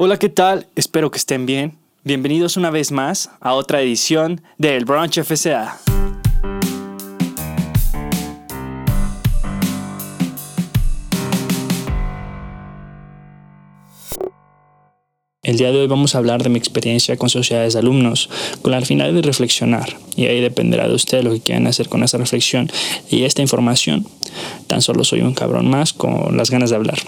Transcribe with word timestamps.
Hola, 0.00 0.16
¿qué 0.16 0.28
tal? 0.28 0.68
Espero 0.76 1.10
que 1.10 1.18
estén 1.18 1.44
bien. 1.44 1.76
Bienvenidos 2.04 2.56
una 2.56 2.70
vez 2.70 2.92
más 2.92 3.30
a 3.40 3.54
otra 3.54 3.82
edición 3.82 4.40
del 4.56 4.84
Brunch 4.84 5.20
FCA. 5.24 5.76
El 15.42 15.56
día 15.56 15.72
de 15.72 15.80
hoy 15.80 15.88
vamos 15.88 16.14
a 16.14 16.18
hablar 16.18 16.44
de 16.44 16.48
mi 16.48 16.58
experiencia 16.58 17.16
con 17.16 17.28
sociedades 17.28 17.72
de 17.72 17.80
alumnos, 17.80 18.30
con 18.62 18.70
la 18.70 18.80
finalidad 18.82 19.16
de 19.16 19.22
reflexionar, 19.22 19.96
y 20.14 20.26
ahí 20.26 20.40
dependerá 20.40 20.86
de 20.86 20.94
ustedes 20.94 21.24
lo 21.24 21.32
que 21.32 21.40
quieran 21.40 21.66
hacer 21.66 21.88
con 21.88 22.04
esa 22.04 22.18
reflexión 22.18 22.70
y 23.10 23.24
esta 23.24 23.42
información. 23.42 24.06
Tan 24.68 24.80
solo 24.80 25.02
soy 25.02 25.22
un 25.22 25.34
cabrón 25.34 25.68
más 25.68 25.92
con 25.92 26.36
las 26.36 26.52
ganas 26.52 26.70
de 26.70 26.76
hablar. 26.76 27.00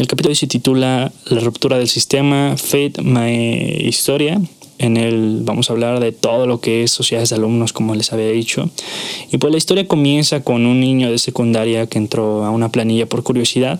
El 0.00 0.06
capítulo 0.06 0.34
se 0.34 0.46
titula 0.46 1.12
La 1.26 1.40
ruptura 1.40 1.76
del 1.76 1.86
sistema, 1.86 2.56
Fate, 2.56 3.02
My 3.02 3.86
Historia. 3.86 4.40
En 4.78 4.96
él 4.96 5.40
vamos 5.42 5.68
a 5.68 5.74
hablar 5.74 6.00
de 6.00 6.10
todo 6.10 6.46
lo 6.46 6.58
que 6.58 6.82
es 6.82 6.90
sociedades 6.90 7.28
de 7.28 7.36
alumnos, 7.36 7.74
como 7.74 7.94
les 7.94 8.10
había 8.10 8.30
dicho. 8.30 8.70
Y 9.30 9.36
pues 9.36 9.50
la 9.50 9.58
historia 9.58 9.86
comienza 9.86 10.42
con 10.42 10.64
un 10.64 10.80
niño 10.80 11.10
de 11.10 11.18
secundaria 11.18 11.86
que 11.86 11.98
entró 11.98 12.46
a 12.46 12.50
una 12.50 12.72
planilla 12.72 13.04
por 13.04 13.22
curiosidad 13.22 13.78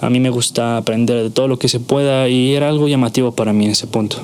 a 0.00 0.10
mí 0.10 0.20
me 0.20 0.28
gusta 0.28 0.76
aprender 0.76 1.22
de 1.22 1.30
todo 1.30 1.48
lo 1.48 1.58
que 1.58 1.68
se 1.68 1.80
pueda 1.80 2.28
y 2.28 2.54
era 2.54 2.68
algo 2.68 2.86
llamativo 2.86 3.32
para 3.32 3.52
mí 3.52 3.64
en 3.64 3.70
ese 3.70 3.86
punto. 3.86 4.18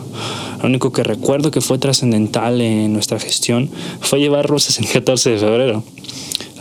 Lo 0.60 0.68
único 0.68 0.92
que 0.92 1.02
recuerdo 1.02 1.50
que 1.50 1.62
fue 1.62 1.78
trascendental 1.78 2.60
en 2.60 2.92
nuestra 2.92 3.18
gestión 3.18 3.70
fue 4.00 4.20
llevar 4.20 4.46
rosas 4.46 4.78
el 4.78 4.86
14 4.86 5.30
de 5.30 5.38
febrero. 5.38 5.82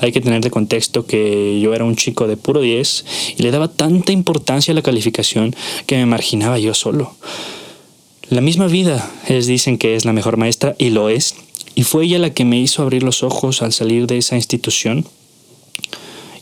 Hay 0.01 0.11
que 0.11 0.19
tener 0.19 0.41
de 0.41 0.49
contexto 0.49 1.05
que 1.05 1.59
yo 1.61 1.73
era 1.73 1.85
un 1.85 1.95
chico 1.95 2.27
de 2.27 2.35
puro 2.35 2.59
10 2.59 3.05
y 3.37 3.43
le 3.43 3.51
daba 3.51 3.67
tanta 3.67 4.11
importancia 4.11 4.71
a 4.71 4.75
la 4.75 4.81
calificación 4.81 5.55
que 5.85 5.95
me 5.95 6.07
marginaba 6.07 6.57
yo 6.57 6.73
solo. 6.73 7.15
La 8.29 8.41
misma 8.41 8.67
vida, 8.67 9.11
ellos 9.27 9.45
dicen 9.45 9.77
que 9.77 9.95
es 9.95 10.05
la 10.05 10.13
mejor 10.13 10.37
maestra 10.37 10.75
y 10.79 10.89
lo 10.89 11.09
es, 11.09 11.35
y 11.75 11.83
fue 11.83 12.05
ella 12.05 12.17
la 12.17 12.33
que 12.33 12.45
me 12.45 12.59
hizo 12.59 12.81
abrir 12.81 13.03
los 13.03 13.23
ojos 13.23 13.61
al 13.61 13.73
salir 13.73 14.07
de 14.07 14.17
esa 14.17 14.35
institución 14.35 15.05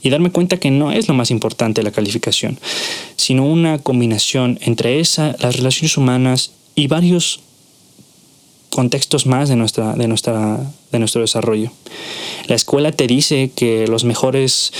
y 0.01 0.09
darme 0.09 0.31
cuenta 0.31 0.57
que 0.57 0.71
no 0.71 0.91
es 0.91 1.07
lo 1.07 1.13
más 1.13 1.29
importante 1.29 1.83
la 1.83 1.91
calificación, 1.91 2.57
sino 3.17 3.45
una 3.45 3.79
combinación 3.79 4.57
entre 4.61 4.99
esa, 4.99 5.35
las 5.39 5.57
relaciones 5.57 5.97
humanas 5.97 6.51
y 6.75 6.87
varios 6.87 7.41
contextos 8.69 9.25
más 9.25 9.49
de, 9.49 9.55
nuestra, 9.55 9.93
de, 9.93 10.07
nuestra, 10.07 10.59
de 10.91 10.99
nuestro 10.99 11.21
desarrollo. 11.21 11.71
La 12.47 12.55
escuela 12.55 12.91
te 12.91 13.07
dice 13.07 13.51
que 13.55 13.87
los 13.87 14.03
mejores 14.03 14.71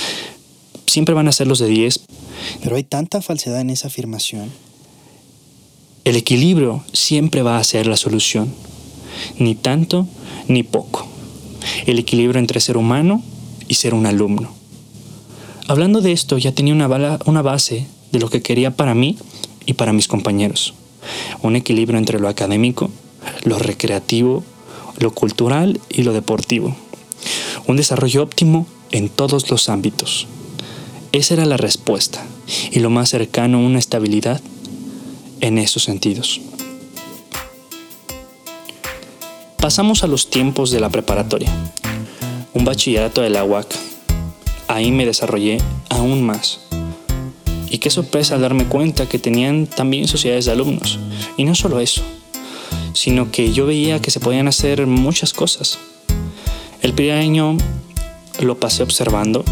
siempre 0.86 1.14
van 1.14 1.28
a 1.28 1.32
ser 1.32 1.46
los 1.46 1.58
de 1.58 1.68
10. 1.68 2.00
Pero 2.62 2.76
hay 2.76 2.82
tanta 2.82 3.22
falsedad 3.22 3.60
en 3.60 3.70
esa 3.70 3.88
afirmación. 3.88 4.50
El 6.04 6.16
equilibrio 6.16 6.82
siempre 6.92 7.42
va 7.42 7.58
a 7.58 7.64
ser 7.64 7.86
la 7.86 7.96
solución. 7.96 8.52
Ni 9.38 9.54
tanto 9.54 10.06
ni 10.48 10.62
poco. 10.62 11.06
El 11.86 11.98
equilibrio 11.98 12.38
entre 12.38 12.60
ser 12.60 12.76
humano 12.76 13.22
y 13.68 13.74
ser 13.74 13.94
un 13.94 14.06
alumno. 14.06 14.52
Hablando 15.68 16.00
de 16.00 16.12
esto, 16.12 16.38
ya 16.38 16.52
tenía 16.52 16.74
una, 16.74 17.18
una 17.26 17.42
base 17.42 17.86
de 18.10 18.18
lo 18.18 18.28
que 18.28 18.42
quería 18.42 18.72
para 18.72 18.94
mí 18.94 19.16
y 19.66 19.74
para 19.74 19.92
mis 19.92 20.08
compañeros. 20.08 20.74
Un 21.42 21.54
equilibrio 21.54 21.98
entre 21.98 22.18
lo 22.18 22.28
académico, 22.28 22.90
lo 23.44 23.58
recreativo, 23.58 24.44
lo 24.98 25.12
cultural 25.12 25.80
y 25.88 26.02
lo 26.02 26.12
deportivo. 26.12 26.76
Un 27.66 27.76
desarrollo 27.76 28.22
óptimo 28.22 28.66
en 28.90 29.08
todos 29.08 29.50
los 29.50 29.68
ámbitos. 29.68 30.26
Esa 31.12 31.34
era 31.34 31.44
la 31.44 31.56
respuesta 31.56 32.24
y 32.70 32.80
lo 32.80 32.90
más 32.90 33.10
cercano 33.10 33.58
a 33.58 33.60
una 33.60 33.78
estabilidad 33.78 34.40
en 35.40 35.58
esos 35.58 35.84
sentidos. 35.84 36.40
Pasamos 39.58 40.02
a 40.04 40.06
los 40.06 40.30
tiempos 40.30 40.70
de 40.70 40.80
la 40.80 40.88
preparatoria. 40.88 41.52
Un 42.54 42.64
bachillerato 42.64 43.20
de 43.20 43.30
la 43.30 43.44
UAC 43.44 43.66
ahí 44.68 44.92
me 44.92 45.04
desarrollé 45.04 45.58
aún 45.88 46.22
más. 46.22 46.60
Y 47.70 47.78
qué 47.78 47.90
sorpresa 47.90 48.38
darme 48.38 48.66
cuenta 48.66 49.08
que 49.08 49.18
tenían 49.18 49.66
también 49.66 50.08
sociedades 50.08 50.46
de 50.46 50.52
alumnos. 50.52 50.98
Y 51.36 51.44
no 51.44 51.54
solo 51.54 51.80
eso, 51.80 52.02
sino 52.92 53.30
que 53.30 53.52
yo 53.52 53.66
veía 53.66 54.00
que 54.00 54.10
se 54.10 54.20
podían 54.20 54.48
hacer 54.48 54.86
muchas 54.86 55.32
cosas. 55.32 55.78
El 56.82 56.94
primer 56.94 57.18
año 57.18 57.56
lo 58.40 58.58
pasé 58.58 58.82
observando 58.82 59.44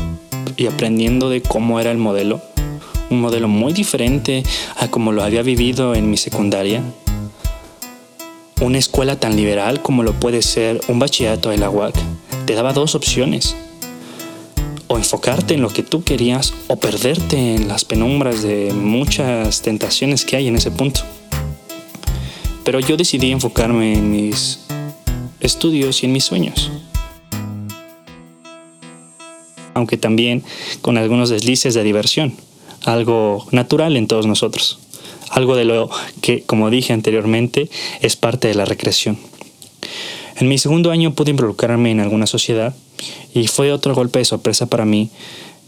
y 0.57 0.67
aprendiendo 0.67 1.29
de 1.31 1.43
cómo 1.43 1.81
era 1.81 1.91
el 1.91 1.99
modelo. 1.99 2.41
Un 3.11 3.21
modelo 3.21 3.49
muy 3.49 3.73
diferente 3.73 4.43
a 4.77 4.89
como 4.89 5.13
lo 5.13 5.23
había 5.23 5.43
vivido 5.43 5.95
en 5.95 6.11
mi 6.11 6.17
secundaria. 6.17 6.83
Una 8.61 8.79
escuela 8.79 9.21
tan 9.21 9.37
liberal 9.37 9.83
como 9.83 10.03
lo 10.03 10.13
puede 10.15 10.43
ser 10.43 10.81
un 10.89 10.99
bachillerato 10.99 11.51
de 11.51 11.59
la 11.59 11.71
UAC 11.71 11.95
te 12.49 12.55
daba 12.55 12.73
dos 12.73 12.95
opciones 12.95 13.55
o 14.87 14.97
enfocarte 14.97 15.53
en 15.53 15.61
lo 15.61 15.69
que 15.69 15.83
tú 15.83 16.03
querías 16.03 16.55
o 16.67 16.77
perderte 16.77 17.55
en 17.55 17.69
las 17.69 17.85
penumbras 17.85 18.43
de 18.43 18.73
muchas 18.73 19.61
tentaciones 19.61 20.25
que 20.25 20.37
hay 20.37 20.49
en 20.49 20.57
ese 20.57 20.71
punto. 20.71 21.03
Pero 22.69 22.81
yo 22.81 22.99
decidí 22.99 23.33
enfocarme 23.33 23.95
en 23.95 24.13
mis 24.13 24.59
estudios 25.41 26.03
y 26.03 26.07
en 26.07 26.13
mis 26.13 26.25
sueños. 26.25 26.71
Aunque 29.73 29.97
también 29.97 30.45
con 30.83 30.99
algunos 30.99 31.31
deslices 31.31 31.73
de 31.73 31.83
diversión, 31.83 32.35
algo 32.85 33.47
natural 33.53 33.97
en 33.97 34.07
todos 34.07 34.27
nosotros, 34.27 34.81
algo 35.31 35.57
de 35.57 35.65
lo 35.65 35.89
que, 36.21 36.43
como 36.43 36.69
dije 36.69 36.93
anteriormente, 36.93 37.71
es 38.03 38.17
parte 38.17 38.49
de 38.49 38.55
la 38.55 38.67
recreación. 38.67 39.19
En 40.37 40.47
mi 40.47 40.59
segundo 40.59 40.91
año 40.91 41.15
pude 41.15 41.31
involucrarme 41.31 41.91
en 41.91 42.01
alguna 42.01 42.27
sociedad 42.27 42.77
y 43.33 43.47
fue 43.47 43.73
otro 43.73 43.95
golpe 43.95 44.19
de 44.19 44.27
sorpresa 44.27 44.67
para 44.67 44.85
mí 44.85 45.09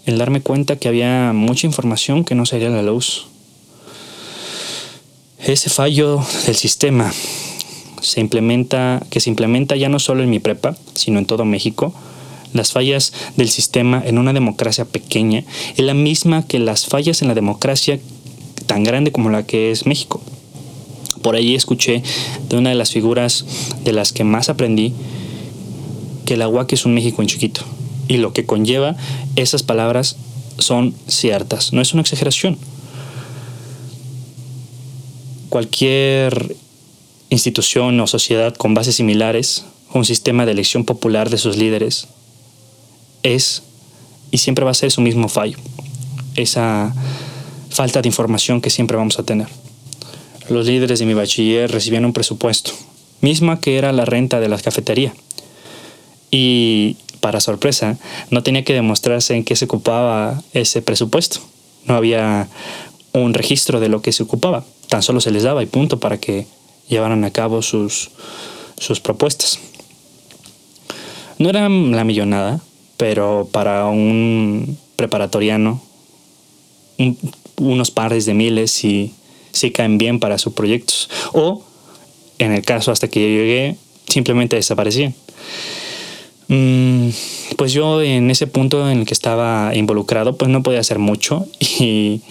el 0.04 0.18
darme 0.18 0.42
cuenta 0.42 0.76
que 0.76 0.88
había 0.88 1.32
mucha 1.32 1.66
información 1.66 2.26
que 2.26 2.34
no 2.34 2.44
salía 2.44 2.68
a 2.68 2.72
la 2.72 2.82
luz. 2.82 3.29
Ese 5.44 5.70
fallo 5.70 6.20
del 6.44 6.54
sistema 6.54 7.10
se 8.02 8.20
implementa, 8.20 9.02
que 9.08 9.20
se 9.20 9.30
implementa 9.30 9.74
ya 9.74 9.88
no 9.88 9.98
solo 9.98 10.22
en 10.22 10.28
mi 10.28 10.38
prepa, 10.38 10.76
sino 10.94 11.18
en 11.18 11.24
todo 11.24 11.46
México. 11.46 11.94
Las 12.52 12.72
fallas 12.72 13.12
del 13.36 13.48
sistema 13.48 14.02
en 14.04 14.18
una 14.18 14.34
democracia 14.34 14.84
pequeña 14.84 15.44
es 15.76 15.84
la 15.84 15.94
misma 15.94 16.46
que 16.46 16.58
las 16.58 16.86
fallas 16.86 17.22
en 17.22 17.28
la 17.28 17.34
democracia 17.34 17.98
tan 18.66 18.84
grande 18.84 19.12
como 19.12 19.30
la 19.30 19.46
que 19.46 19.70
es 19.70 19.86
México. 19.86 20.20
Por 21.22 21.36
ahí 21.36 21.54
escuché 21.54 22.02
de 22.48 22.56
una 22.58 22.68
de 22.68 22.76
las 22.76 22.90
figuras 22.90 23.46
de 23.82 23.92
las 23.92 24.12
que 24.12 24.24
más 24.24 24.50
aprendí 24.50 24.92
que 26.26 26.34
el 26.34 26.42
agua 26.42 26.66
es 26.68 26.84
un 26.84 26.94
México 26.94 27.22
en 27.22 27.28
chiquito. 27.28 27.62
Y 28.08 28.18
lo 28.18 28.34
que 28.34 28.44
conlleva 28.44 28.96
esas 29.36 29.62
palabras 29.62 30.16
son 30.58 30.94
ciertas, 31.06 31.72
no 31.72 31.80
es 31.80 31.94
una 31.94 32.02
exageración. 32.02 32.58
Cualquier 35.50 36.56
institución 37.28 38.00
o 38.00 38.06
sociedad 38.06 38.54
con 38.54 38.72
bases 38.72 38.94
similares, 38.94 39.64
un 39.92 40.04
sistema 40.04 40.46
de 40.46 40.52
elección 40.52 40.84
popular 40.84 41.28
de 41.28 41.38
sus 41.38 41.56
líderes, 41.56 42.08
es 43.22 43.62
y 44.30 44.38
siempre 44.38 44.64
va 44.64 44.70
a 44.70 44.74
ser 44.74 44.90
su 44.90 45.00
mismo 45.00 45.28
fallo, 45.28 45.58
esa 46.36 46.94
falta 47.68 48.00
de 48.00 48.08
información 48.08 48.60
que 48.60 48.70
siempre 48.70 48.96
vamos 48.96 49.18
a 49.18 49.24
tener. 49.24 49.48
Los 50.48 50.66
líderes 50.66 51.00
de 51.00 51.06
mi 51.06 51.14
bachiller 51.14 51.70
recibían 51.70 52.04
un 52.04 52.12
presupuesto, 52.12 52.70
misma 53.20 53.60
que 53.60 53.76
era 53.76 53.92
la 53.92 54.04
renta 54.04 54.40
de 54.40 54.48
la 54.48 54.58
cafetería 54.58 55.12
y 56.30 56.96
para 57.20 57.40
sorpresa, 57.40 57.98
no 58.30 58.42
tenía 58.42 58.64
que 58.64 58.72
demostrarse 58.72 59.34
en 59.34 59.44
qué 59.44 59.56
se 59.56 59.66
ocupaba 59.66 60.42
ese 60.52 60.80
presupuesto. 60.80 61.40
No 61.84 61.94
había 61.94 62.48
un 63.12 63.34
registro 63.34 63.80
de 63.80 63.88
lo 63.88 64.00
que 64.00 64.12
se 64.12 64.22
ocupaba. 64.22 64.64
Tan 64.90 65.02
solo 65.02 65.20
se 65.22 65.30
les 65.30 65.44
daba 65.44 65.62
y 65.62 65.66
punto 65.66 65.98
para 65.98 66.18
que 66.18 66.46
llevaran 66.88 67.24
a 67.24 67.30
cabo 67.30 67.62
sus, 67.62 68.10
sus 68.76 69.00
propuestas. 69.00 69.60
No 71.38 71.48
era 71.48 71.68
la 71.70 72.04
millonada, 72.04 72.60
pero 72.98 73.48
para 73.50 73.86
un 73.86 74.76
preparatoriano, 74.96 75.80
unos 77.56 77.90
pares 77.90 78.26
de 78.26 78.34
miles 78.34 78.72
si, 78.72 79.14
si 79.52 79.70
caen 79.70 79.96
bien 79.96 80.20
para 80.20 80.36
sus 80.36 80.52
proyectos. 80.52 81.08
O, 81.32 81.62
en 82.38 82.52
el 82.52 82.62
caso 82.62 82.90
hasta 82.90 83.08
que 83.08 83.20
yo 83.20 83.28
llegué, 83.28 83.76
simplemente 84.08 84.56
desaparecían. 84.56 85.14
Mm, 86.48 87.10
pues 87.56 87.72
yo 87.72 88.02
en 88.02 88.28
ese 88.28 88.48
punto 88.48 88.90
en 88.90 88.98
el 88.98 89.06
que 89.06 89.14
estaba 89.14 89.72
involucrado, 89.74 90.36
pues 90.36 90.50
no 90.50 90.64
podía 90.64 90.80
hacer 90.80 90.98
mucho 90.98 91.46
y 91.60 92.22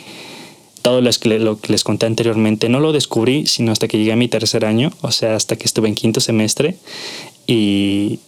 todo 0.81 1.01
lo 1.01 1.11
que 1.59 1.71
les 1.71 1.83
conté 1.83 2.05
anteriormente 2.05 2.69
no 2.69 2.79
lo 2.79 2.91
descubrí 2.91 3.47
sino 3.47 3.71
hasta 3.71 3.87
que 3.87 3.97
llegué 3.97 4.13
a 4.13 4.15
mi 4.15 4.27
tercer 4.27 4.65
año, 4.65 4.91
o 5.01 5.11
sea, 5.11 5.35
hasta 5.35 5.55
que 5.55 5.65
estuve 5.65 5.87
en 5.87 5.95
quinto 5.95 6.19
semestre 6.19 6.77
y, 7.47 8.19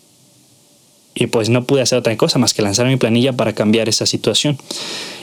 y 1.15 1.27
pues 1.27 1.49
no 1.49 1.63
pude 1.63 1.81
hacer 1.81 1.97
otra 1.97 2.15
cosa 2.17 2.39
más 2.39 2.53
que 2.53 2.61
lanzar 2.61 2.87
mi 2.87 2.97
planilla 2.97 3.33
para 3.33 3.53
cambiar 3.53 3.89
esa 3.89 4.05
situación. 4.05 4.57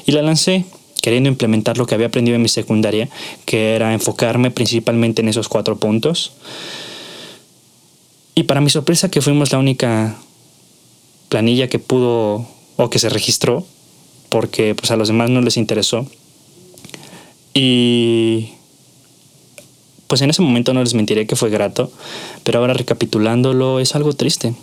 Y 0.06 0.12
la 0.12 0.22
lancé 0.22 0.64
queriendo 1.00 1.28
implementar 1.28 1.78
lo 1.78 1.86
que 1.86 1.94
había 1.94 2.08
aprendido 2.08 2.36
en 2.36 2.42
mi 2.42 2.48
secundaria, 2.48 3.08
que 3.44 3.74
era 3.74 3.92
enfocarme 3.92 4.50
principalmente 4.50 5.22
en 5.22 5.28
esos 5.28 5.48
cuatro 5.48 5.76
puntos. 5.76 6.32
Y 8.34 8.44
para 8.44 8.60
mi 8.60 8.70
sorpresa 8.70 9.10
que 9.10 9.20
fuimos 9.20 9.52
la 9.52 9.58
única 9.58 10.16
planilla 11.28 11.68
que 11.68 11.78
pudo 11.78 12.46
o 12.76 12.90
que 12.90 12.98
se 12.98 13.08
registró, 13.08 13.66
porque 14.28 14.74
pues 14.74 14.90
a 14.90 14.96
los 14.96 15.08
demás 15.08 15.30
no 15.30 15.40
les 15.40 15.56
interesó. 15.56 16.06
Y 17.60 18.50
pues 20.06 20.22
en 20.22 20.30
ese 20.30 20.42
momento 20.42 20.72
no 20.74 20.80
les 20.80 20.94
mentiré 20.94 21.26
que 21.26 21.34
fue 21.34 21.50
grato, 21.50 21.90
pero 22.44 22.60
ahora 22.60 22.72
recapitulándolo 22.72 23.80
es 23.80 23.96
algo 23.96 24.12
triste, 24.12 24.54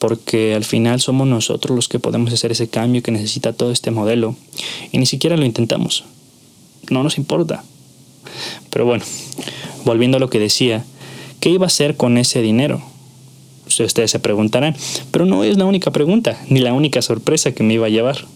porque 0.00 0.56
al 0.56 0.64
final 0.64 1.00
somos 1.00 1.28
nosotros 1.28 1.76
los 1.76 1.86
que 1.86 2.00
podemos 2.00 2.32
hacer 2.32 2.50
ese 2.50 2.66
cambio 2.66 3.04
que 3.04 3.12
necesita 3.12 3.52
todo 3.52 3.70
este 3.70 3.92
modelo 3.92 4.34
y 4.90 4.98
ni 4.98 5.06
siquiera 5.06 5.36
lo 5.36 5.44
intentamos. 5.44 6.02
No 6.90 7.04
nos 7.04 7.18
importa. 7.18 7.62
Pero 8.70 8.84
bueno, 8.84 9.04
volviendo 9.84 10.16
a 10.16 10.20
lo 10.20 10.28
que 10.28 10.40
decía, 10.40 10.84
¿qué 11.38 11.50
iba 11.50 11.66
a 11.66 11.68
hacer 11.68 11.96
con 11.96 12.18
ese 12.18 12.42
dinero? 12.42 12.82
Ustedes 13.64 14.10
se 14.10 14.18
preguntarán, 14.18 14.74
pero 15.12 15.24
no 15.24 15.44
es 15.44 15.56
la 15.56 15.66
única 15.66 15.92
pregunta, 15.92 16.36
ni 16.48 16.58
la 16.58 16.72
única 16.72 17.00
sorpresa 17.00 17.52
que 17.52 17.62
me 17.62 17.74
iba 17.74 17.86
a 17.86 17.90
llevar 17.90 18.26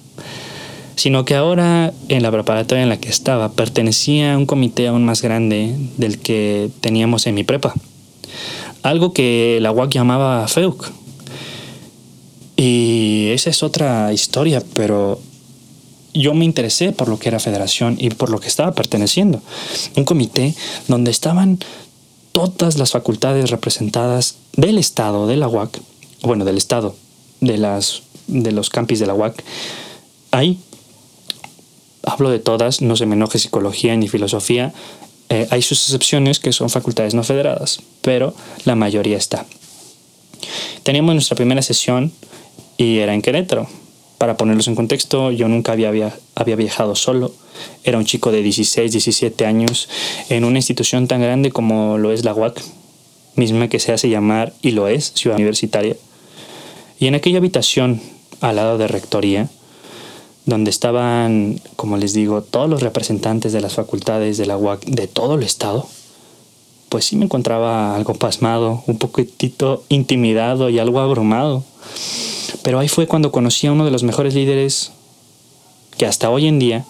sino 1.00 1.24
que 1.24 1.34
ahora 1.34 1.94
en 2.10 2.22
la 2.22 2.30
preparatoria 2.30 2.82
en 2.82 2.90
la 2.90 3.00
que 3.00 3.08
estaba 3.08 3.52
pertenecía 3.52 4.34
a 4.34 4.36
un 4.36 4.44
comité 4.44 4.86
aún 4.86 5.02
más 5.02 5.22
grande 5.22 5.74
del 5.96 6.18
que 6.18 6.68
teníamos 6.82 7.26
en 7.26 7.36
mi 7.36 7.42
prepa. 7.42 7.72
Algo 8.82 9.14
que 9.14 9.60
la 9.62 9.72
UAC 9.72 9.92
llamaba 9.92 10.46
FEUC. 10.46 10.90
Y 12.54 13.28
esa 13.30 13.48
es 13.48 13.62
otra 13.62 14.12
historia, 14.12 14.62
pero 14.74 15.18
yo 16.12 16.34
me 16.34 16.44
interesé 16.44 16.92
por 16.92 17.08
lo 17.08 17.18
que 17.18 17.30
era 17.30 17.40
federación 17.40 17.96
y 17.98 18.10
por 18.10 18.28
lo 18.28 18.38
que 18.38 18.48
estaba 18.48 18.72
perteneciendo. 18.72 19.40
Un 19.96 20.04
comité 20.04 20.54
donde 20.86 21.10
estaban 21.10 21.60
todas 22.32 22.76
las 22.76 22.90
facultades 22.90 23.48
representadas 23.48 24.34
del 24.54 24.76
Estado, 24.76 25.26
de 25.26 25.38
la 25.38 25.48
UAC, 25.48 25.80
bueno, 26.24 26.44
del 26.44 26.58
Estado, 26.58 26.94
de, 27.40 27.56
las, 27.56 28.02
de 28.26 28.52
los 28.52 28.68
campis 28.68 28.98
de 28.98 29.06
la 29.06 29.14
UAC, 29.14 29.42
ahí 30.30 30.58
hablo 32.10 32.30
de 32.30 32.38
todas, 32.38 32.82
no 32.82 32.96
se 32.96 33.06
me 33.06 33.14
enoje 33.14 33.38
psicología 33.38 33.96
ni 33.96 34.08
filosofía, 34.08 34.72
eh, 35.28 35.46
hay 35.50 35.62
sus 35.62 35.84
excepciones 35.84 36.40
que 36.40 36.52
son 36.52 36.70
facultades 36.70 37.14
no 37.14 37.22
federadas, 37.22 37.80
pero 38.02 38.34
la 38.64 38.74
mayoría 38.74 39.16
está. 39.16 39.46
Teníamos 40.82 41.14
nuestra 41.14 41.36
primera 41.36 41.62
sesión 41.62 42.12
y 42.76 42.98
era 42.98 43.14
en 43.14 43.22
Querétaro. 43.22 43.68
Para 44.18 44.36
ponerlos 44.36 44.68
en 44.68 44.74
contexto, 44.74 45.30
yo 45.30 45.48
nunca 45.48 45.72
había, 45.72 46.14
había 46.34 46.56
viajado 46.56 46.94
solo. 46.94 47.32
Era 47.84 47.96
un 47.96 48.04
chico 48.04 48.32
de 48.32 48.42
16, 48.42 48.90
17 48.90 49.46
años 49.46 49.88
en 50.28 50.44
una 50.44 50.58
institución 50.58 51.06
tan 51.06 51.22
grande 51.22 51.50
como 51.50 51.96
lo 51.96 52.12
es 52.12 52.24
la 52.24 52.34
UAC, 52.34 52.60
misma 53.36 53.68
que 53.68 53.78
se 53.78 53.92
hace 53.92 54.08
llamar, 54.08 54.52
y 54.62 54.72
lo 54.72 54.88
es, 54.88 55.12
ciudad 55.14 55.36
universitaria. 55.36 55.96
Y 56.98 57.06
en 57.06 57.14
aquella 57.14 57.38
habitación, 57.38 58.02
al 58.40 58.56
lado 58.56 58.78
de 58.78 58.88
rectoría, 58.88 59.48
donde 60.46 60.70
estaban, 60.70 61.60
como 61.76 61.96
les 61.96 62.12
digo, 62.12 62.42
todos 62.42 62.68
los 62.68 62.82
representantes 62.82 63.52
de 63.52 63.60
las 63.60 63.74
facultades 63.74 64.38
de 64.38 64.46
la 64.46 64.56
UAC 64.56 64.84
de 64.84 65.06
todo 65.06 65.34
el 65.34 65.42
estado, 65.42 65.86
pues 66.88 67.04
sí 67.04 67.16
me 67.16 67.24
encontraba 67.26 67.94
algo 67.94 68.14
pasmado, 68.14 68.82
un 68.86 68.98
poquitito 68.98 69.84
intimidado 69.88 70.70
y 70.70 70.78
algo 70.78 71.00
abrumado. 71.00 71.62
Pero 72.62 72.78
ahí 72.78 72.88
fue 72.88 73.06
cuando 73.06 73.30
conocí 73.30 73.66
a 73.66 73.72
uno 73.72 73.84
de 73.84 73.90
los 73.90 74.02
mejores 74.02 74.34
líderes 74.34 74.92
que 75.96 76.06
hasta 76.06 76.30
hoy 76.30 76.46
en 76.46 76.58
día 76.58 76.84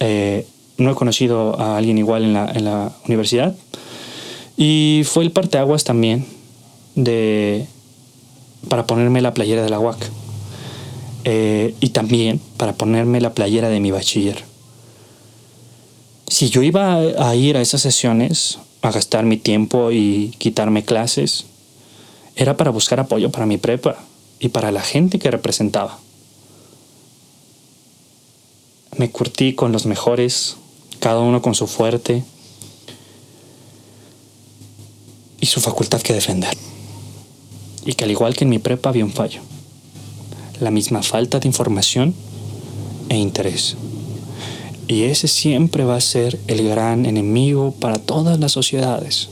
eh, 0.00 0.46
no 0.78 0.90
he 0.90 0.94
conocido 0.94 1.58
a 1.58 1.76
alguien 1.76 1.98
igual 1.98 2.24
en 2.24 2.34
la, 2.34 2.50
en 2.54 2.64
la 2.64 2.92
universidad. 3.06 3.56
Y 4.56 5.02
fue 5.04 5.24
el 5.24 5.32
parteaguas 5.32 5.84
también 5.84 6.26
de, 6.94 7.66
para 8.68 8.86
ponerme 8.86 9.20
la 9.20 9.34
playera 9.34 9.62
de 9.62 9.70
la 9.70 9.80
UAC. 9.80 9.98
Eh, 11.28 11.74
y 11.80 11.88
también 11.88 12.40
para 12.56 12.74
ponerme 12.74 13.20
la 13.20 13.34
playera 13.34 13.68
de 13.68 13.80
mi 13.80 13.90
bachiller. 13.90 14.44
Si 16.28 16.50
yo 16.50 16.62
iba 16.62 16.94
a 16.98 17.34
ir 17.34 17.56
a 17.56 17.60
esas 17.60 17.82
sesiones, 17.82 18.60
a 18.80 18.92
gastar 18.92 19.24
mi 19.24 19.36
tiempo 19.36 19.90
y 19.90 20.32
quitarme 20.38 20.84
clases, 20.84 21.46
era 22.36 22.56
para 22.56 22.70
buscar 22.70 23.00
apoyo 23.00 23.32
para 23.32 23.44
mi 23.44 23.58
prepa 23.58 23.96
y 24.38 24.50
para 24.50 24.70
la 24.70 24.82
gente 24.82 25.18
que 25.18 25.28
representaba. 25.28 25.98
Me 28.96 29.10
curtí 29.10 29.52
con 29.52 29.72
los 29.72 29.84
mejores, 29.84 30.56
cada 31.00 31.18
uno 31.18 31.42
con 31.42 31.56
su 31.56 31.66
fuerte 31.66 32.22
y 35.40 35.46
su 35.46 35.60
facultad 35.60 36.02
que 36.02 36.12
defender. 36.12 36.56
Y 37.84 37.94
que 37.94 38.04
al 38.04 38.12
igual 38.12 38.36
que 38.36 38.44
en 38.44 38.50
mi 38.50 38.60
prepa 38.60 38.90
había 38.90 39.04
un 39.04 39.12
fallo 39.12 39.40
la 40.60 40.70
misma 40.70 41.02
falta 41.02 41.40
de 41.40 41.48
información 41.48 42.14
e 43.08 43.16
interés. 43.16 43.76
Y 44.88 45.04
ese 45.04 45.28
siempre 45.28 45.84
va 45.84 45.96
a 45.96 46.00
ser 46.00 46.38
el 46.46 46.66
gran 46.68 47.06
enemigo 47.06 47.72
para 47.72 47.98
todas 47.98 48.38
las 48.38 48.52
sociedades. 48.52 49.28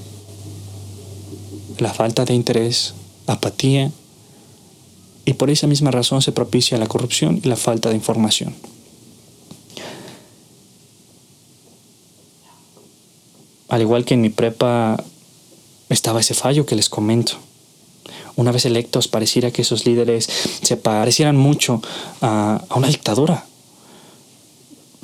La 1.78 1.92
falta 1.92 2.24
de 2.24 2.34
interés, 2.34 2.94
apatía, 3.26 3.92
y 5.24 5.34
por 5.34 5.50
esa 5.50 5.66
misma 5.66 5.90
razón 5.90 6.22
se 6.22 6.32
propicia 6.32 6.78
la 6.78 6.86
corrupción 6.86 7.40
y 7.42 7.48
la 7.48 7.56
falta 7.56 7.88
de 7.88 7.96
información. 7.96 8.54
Al 13.68 13.80
igual 13.80 14.04
que 14.04 14.14
en 14.14 14.20
mi 14.20 14.28
prepa 14.28 15.02
estaba 15.88 16.20
ese 16.20 16.34
fallo 16.34 16.66
que 16.66 16.76
les 16.76 16.88
comento 16.88 17.38
una 18.36 18.52
vez 18.52 18.64
electos, 18.66 19.08
pareciera 19.08 19.50
que 19.50 19.62
esos 19.62 19.86
líderes 19.86 20.28
se 20.62 20.76
parecieran 20.76 21.36
mucho 21.36 21.82
a, 22.20 22.64
una 22.74 22.88
dictadura. 22.88 23.44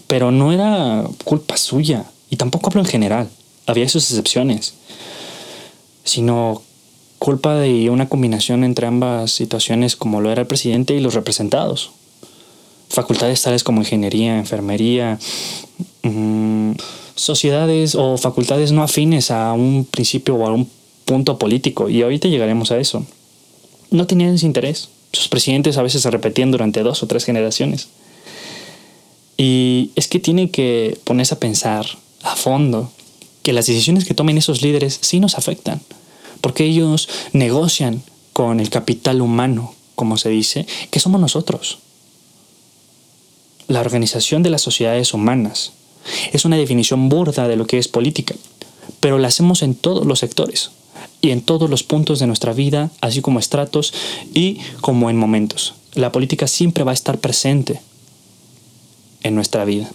Pero 0.07 0.31
no 0.31 0.53
era 0.53 1.05
culpa 1.25 1.57
suya, 1.57 2.05
y 2.31 2.37
tampoco 2.37 2.69
hablo 2.69 2.81
en 2.81 2.87
general, 2.87 3.29
había 3.67 3.89
sus 3.89 4.11
excepciones, 4.11 4.75
sino 6.05 6.63
culpa 7.19 7.55
de 7.55 7.91
una 7.91 8.09
combinación 8.09 8.65
entre 8.65 8.87
ambas 8.87 9.31
situaciones 9.31 9.95
como 9.95 10.21
lo 10.21 10.33
era 10.33 10.43
el 10.43 10.49
presidente 10.49 10.95
y 10.95 11.01
los 11.01 11.15
representados. 11.15 11.93
Facultades 12.89 13.43
tales 13.43 13.63
como 13.63 13.83
ingeniería, 13.83 14.37
enfermería, 14.39 15.19
mm, 16.03 16.73
sociedades 17.15 17.95
o 17.95 18.17
facultades 18.17 18.73
no 18.73 18.83
afines 18.83 19.31
a 19.31 19.53
un 19.53 19.87
principio 19.89 20.35
o 20.35 20.47
a 20.47 20.53
un 20.53 20.69
punto 21.05 21.39
político, 21.39 21.89
y 21.89 22.03
ahorita 22.03 22.27
llegaremos 22.27 22.73
a 22.73 22.79
eso 22.79 23.05
no 23.91 24.07
tenían 24.07 24.35
ese 24.35 24.47
interés. 24.47 24.89
Sus 25.13 25.29
presidentes 25.29 25.77
a 25.77 25.83
veces 25.83 26.03
se 26.03 26.11
repetían 26.11 26.51
durante 26.51 26.83
dos 26.83 27.03
o 27.03 27.07
tres 27.07 27.25
generaciones. 27.25 27.89
Y 29.37 29.91
es 29.97 30.07
que 30.09 30.21
tiene 30.21 30.51
que 30.51 30.99
ponerse 31.05 31.35
a 31.35 31.41
pensar 31.41 31.87
a 32.23 32.37
fondo 32.37 32.93
que 33.43 33.53
las 33.53 33.67
decisiones 33.67 34.05
que 34.05 34.15
tomen 34.15 34.39
esos 34.39 34.63
líderes 34.63 34.99
sí 35.01 35.19
nos 35.19 35.37
afectan, 35.37 35.81
porque 36.41 36.65
ellos 36.65 37.09
negocian 37.33 38.03
con 38.33 38.61
el 38.61 38.71
capital 38.71 39.23
humano, 39.23 39.75
como 39.95 40.19
se 40.19 40.29
dice, 40.29 40.67
que 40.91 41.01
somos 41.01 41.21
nosotros. 41.21 41.79
La 43.67 43.81
organización 43.81 44.43
de 44.43 44.51
las 44.51 44.63
sociedades 44.63 45.15
humanas 45.15 45.73
es 46.33 46.45
una 46.45 46.57
definición 46.57 47.09
burda 47.09 47.49
de 47.49 47.57
lo 47.57 47.67
que 47.67 47.79
es 47.79 47.89
política, 47.89 48.35
pero 49.01 49.19
la 49.19 49.29
hacemos 49.29 49.63
en 49.63 49.75
todos 49.75 50.07
los 50.07 50.19
sectores 50.19 50.71
y 51.21 51.31
en 51.31 51.43
todos 51.43 51.69
los 51.69 51.83
puntos 51.83 52.19
de 52.19 52.27
nuestra 52.27 52.53
vida, 52.53 52.91
así 53.01 53.21
como 53.21 53.39
estratos 53.39 53.93
y 54.33 54.59
como 54.81 55.11
en 55.11 55.17
momentos. 55.17 55.75
La 55.95 56.13
política 56.13 56.47
siempre 56.47 56.85
va 56.85 56.93
a 56.93 56.95
estar 56.95 57.19
presente 57.19 57.81
en 59.23 59.35
nuestra 59.35 59.65
vida. 59.65 59.91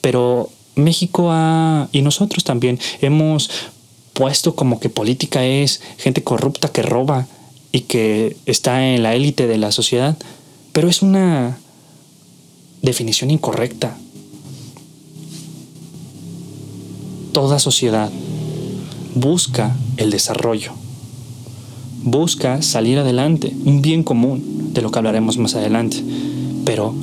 Pero 0.00 0.50
México 0.74 1.28
ha, 1.30 1.88
y 1.92 2.02
nosotros 2.02 2.44
también 2.44 2.78
hemos 3.00 3.50
puesto 4.12 4.54
como 4.54 4.80
que 4.80 4.88
política 4.88 5.44
es 5.44 5.80
gente 5.98 6.22
corrupta 6.22 6.68
que 6.68 6.82
roba 6.82 7.26
y 7.72 7.82
que 7.82 8.36
está 8.46 8.86
en 8.86 9.02
la 9.02 9.14
élite 9.14 9.46
de 9.46 9.58
la 9.58 9.72
sociedad, 9.72 10.16
pero 10.72 10.88
es 10.88 11.02
una 11.02 11.58
definición 12.82 13.30
incorrecta. 13.30 13.96
Toda 17.32 17.58
sociedad 17.58 18.10
busca 19.14 19.76
el 19.96 20.10
desarrollo, 20.10 20.72
busca 22.02 22.62
salir 22.62 22.98
adelante, 22.98 23.52
un 23.64 23.80
bien 23.82 24.02
común, 24.02 24.72
de 24.74 24.82
lo 24.82 24.90
que 24.90 24.98
hablaremos 24.98 25.38
más 25.38 25.54
adelante. 25.54 26.02
Pero 26.64 26.94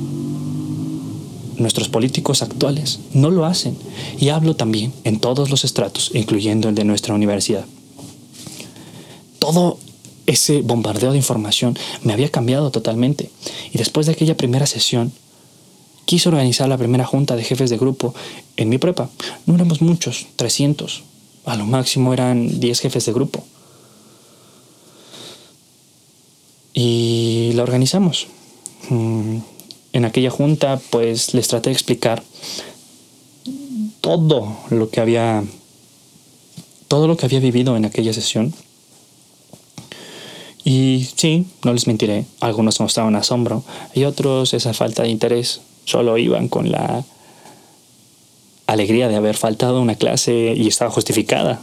nuestros 1.56 1.88
políticos 1.88 2.42
actuales 2.42 3.00
no 3.12 3.30
lo 3.30 3.46
hacen. 3.46 3.76
Y 4.18 4.28
hablo 4.28 4.56
también 4.56 4.92
en 5.04 5.18
todos 5.18 5.50
los 5.50 5.64
estratos, 5.64 6.10
incluyendo 6.14 6.68
el 6.68 6.74
de 6.74 6.84
nuestra 6.84 7.14
universidad. 7.14 7.64
Todo 9.38 9.78
ese 10.26 10.62
bombardeo 10.62 11.10
de 11.10 11.16
información 11.16 11.76
me 12.02 12.12
había 12.12 12.30
cambiado 12.30 12.70
totalmente. 12.70 13.30
Y 13.72 13.78
después 13.78 14.06
de 14.06 14.12
aquella 14.12 14.36
primera 14.36 14.66
sesión, 14.66 15.12
quise 16.04 16.28
organizar 16.28 16.68
la 16.68 16.78
primera 16.78 17.04
junta 17.04 17.36
de 17.36 17.44
jefes 17.44 17.70
de 17.70 17.78
grupo 17.78 18.14
en 18.56 18.68
mi 18.68 18.78
prepa. 18.78 19.08
No 19.46 19.54
éramos 19.54 19.80
muchos, 19.82 20.26
300. 20.36 21.02
A 21.44 21.56
lo 21.56 21.66
máximo 21.66 22.12
eran 22.12 22.60
10 22.60 22.80
jefes 22.80 23.06
de 23.06 23.12
grupo. 23.12 23.44
Y 26.74 27.52
la 27.54 27.62
organizamos. 27.62 28.28
Mm, 28.88 29.38
en 29.92 30.04
aquella 30.04 30.30
junta 30.30 30.80
pues 30.90 31.34
les 31.34 31.48
traté 31.48 31.70
de 31.70 31.74
explicar 31.74 32.22
todo 34.00 34.56
lo 34.70 34.90
que 34.90 35.00
había 35.00 35.44
todo 36.88 37.06
lo 37.06 37.16
que 37.16 37.26
había 37.26 37.40
vivido 37.40 37.76
en 37.76 37.86
aquella 37.86 38.12
sesión. 38.12 38.52
Y 40.64 41.08
sí, 41.16 41.46
no 41.64 41.72
les 41.72 41.86
mentiré, 41.86 42.26
algunos 42.40 42.80
mostraban 42.80 43.16
asombro 43.16 43.64
y 43.94 44.04
otros 44.04 44.52
esa 44.54 44.74
falta 44.74 45.02
de 45.02 45.08
interés. 45.08 45.62
Solo 45.84 46.18
iban 46.18 46.48
con 46.48 46.70
la 46.70 47.04
alegría 48.66 49.08
de 49.08 49.16
haber 49.16 49.36
faltado 49.36 49.80
una 49.80 49.94
clase 49.94 50.54
y 50.56 50.68
estaba 50.68 50.90
justificada. 50.90 51.60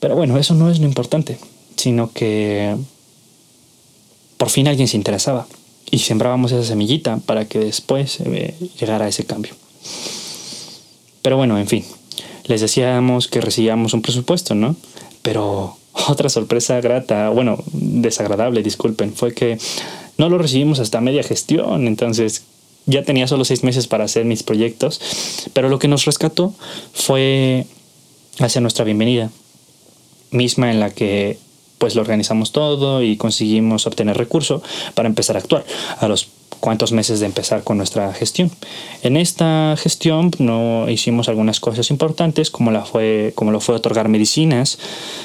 Pero 0.00 0.14
bueno, 0.14 0.38
eso 0.38 0.54
no 0.54 0.70
es 0.70 0.78
lo 0.78 0.86
importante, 0.86 1.38
sino 1.76 2.12
que 2.12 2.76
por 4.36 4.50
fin 4.50 4.68
alguien 4.68 4.88
se 4.88 4.96
interesaba 4.96 5.46
y 5.90 5.98
sembrábamos 6.00 6.52
esa 6.52 6.64
semillita 6.64 7.18
para 7.26 7.46
que 7.46 7.58
después 7.58 8.20
eh, 8.20 8.54
llegara 8.78 9.08
ese 9.08 9.24
cambio. 9.24 9.54
Pero 11.22 11.36
bueno, 11.36 11.58
en 11.58 11.66
fin, 11.66 11.84
les 12.44 12.60
decíamos 12.60 13.28
que 13.28 13.40
recibíamos 13.40 13.94
un 13.94 14.02
presupuesto, 14.02 14.54
¿no? 14.54 14.76
Pero 15.22 15.76
otra 16.08 16.28
sorpresa 16.28 16.80
grata, 16.80 17.30
bueno, 17.30 17.62
desagradable, 17.72 18.62
disculpen, 18.62 19.12
fue 19.12 19.34
que 19.34 19.58
no 20.16 20.28
lo 20.28 20.38
recibimos 20.38 20.78
hasta 20.78 21.00
media 21.00 21.22
gestión, 21.22 21.86
entonces 21.86 22.42
ya 22.88 23.04
tenía 23.04 23.28
solo 23.28 23.44
seis 23.44 23.62
meses 23.62 23.86
para 23.86 24.04
hacer 24.04 24.24
mis 24.24 24.42
proyectos, 24.42 25.00
pero 25.52 25.68
lo 25.68 25.78
que 25.78 25.88
nos 25.88 26.06
rescató 26.06 26.52
fue 26.92 27.66
hacia 28.40 28.60
nuestra 28.60 28.84
bienvenida, 28.84 29.30
misma 30.30 30.70
en 30.70 30.80
la 30.80 30.90
que 30.90 31.38
pues 31.76 31.94
lo 31.94 32.00
organizamos 32.00 32.50
todo 32.50 33.02
y 33.02 33.16
conseguimos 33.16 33.86
obtener 33.86 34.16
recurso 34.16 34.62
para 34.94 35.08
empezar 35.08 35.36
a 35.36 35.38
actuar 35.38 35.64
a 36.00 36.08
los 36.08 36.28
cuantos 36.60 36.90
meses 36.90 37.20
de 37.20 37.26
empezar 37.26 37.62
con 37.62 37.76
nuestra 37.76 38.12
gestión. 38.12 38.50
En 39.02 39.16
esta 39.16 39.76
gestión 39.78 40.32
no 40.38 40.88
hicimos 40.88 41.28
algunas 41.28 41.60
cosas 41.60 41.90
importantes 41.90 42.50
como, 42.50 42.72
la 42.72 42.84
fue, 42.84 43.32
como 43.36 43.52
lo 43.52 43.60
fue 43.60 43.76
otorgar 43.76 44.08
medicinas, 44.08 44.78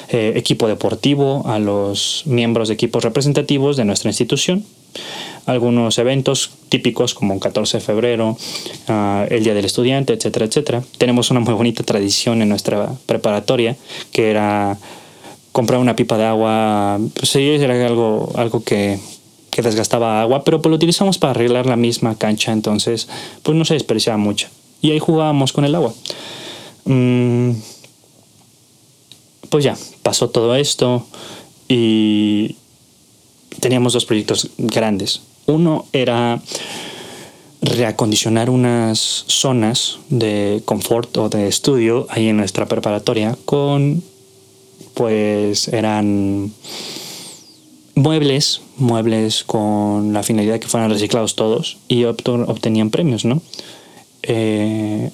eh, 0.10 0.34
equipo 0.36 0.68
deportivo 0.68 1.44
a 1.48 1.58
los 1.58 2.24
miembros 2.26 2.68
de 2.68 2.76
equipos 2.76 3.04
representativos 3.04 3.78
de 3.78 3.86
nuestra 3.86 4.12
institución, 4.12 4.64
algunos 5.46 5.98
eventos 5.98 6.52
típicos 6.70 7.14
como 7.14 7.34
un 7.34 7.40
14 7.40 7.78
de 7.78 7.84
febrero, 7.84 8.38
ah, 8.88 9.26
el 9.30 9.44
Día 9.44 9.54
del 9.54 9.66
Estudiante, 9.66 10.14
etcétera, 10.14 10.46
etcétera. 10.46 10.84
Tenemos 10.98 11.32
una 11.32 11.40
muy 11.40 11.54
bonita 11.54 11.84
tradición 11.84 12.42
en 12.42 12.50
nuestra 12.50 12.94
preparatoria 13.06 13.76
que 14.12 14.30
era 14.30 14.78
comprar 15.52 15.80
una 15.80 15.96
pipa 15.96 16.18
de 16.18 16.26
agua, 16.26 17.00
pues 17.14 17.30
sí, 17.30 17.42
era 17.42 17.86
algo, 17.86 18.32
algo 18.36 18.64
que, 18.64 19.00
que 19.52 19.62
desgastaba 19.62 20.22
agua, 20.22 20.44
pero 20.44 20.62
pues 20.62 20.72
lo 20.72 20.76
utilizamos 20.76 21.20
para 21.20 21.32
arreglar 21.32 21.68
la 21.68 21.76
misma 21.76 22.16
cancha, 22.18 22.52
entonces 22.52 23.08
pues 23.44 23.56
no 23.56 23.66
se 23.66 23.76
desperdiciaba 23.76 24.18
mucho. 24.18 24.48
Y 24.82 24.92
ahí 24.92 25.00
jugábamos 25.00 25.54
con 25.54 25.64
el 25.64 25.76
agua. 25.76 25.94
Mm, 26.86 27.52
pues 29.50 29.64
ya, 29.64 29.78
pasó 30.02 30.30
todo 30.30 30.56
esto 30.56 31.06
y 31.70 32.56
teníamos 33.64 33.94
dos 33.94 34.06
proyectos 34.06 34.50
grandes. 34.58 35.22
Uno 35.46 35.86
era 35.94 36.42
reacondicionar 37.62 38.50
unas 38.50 39.24
zonas 39.28 40.00
de 40.10 40.62
confort 40.66 41.16
o 41.16 41.30
de 41.30 41.48
estudio 41.48 42.06
ahí 42.10 42.28
en 42.28 42.36
nuestra 42.36 42.66
preparatoria 42.66 43.38
con 43.46 44.04
pues 44.96 45.70
eran 45.70 46.52
muebles, 47.96 48.60
muebles 48.76 49.46
con 49.46 50.12
la 50.12 50.24
finalidad 50.24 50.56
de 50.56 50.60
que 50.60 50.68
fueran 50.68 50.92
reciclados 50.92 51.36
todos 51.36 51.78
y 51.88 52.04
obtenían 52.04 52.90
premios, 52.90 53.24
¿no? 53.24 53.42
Eh, 54.24 55.10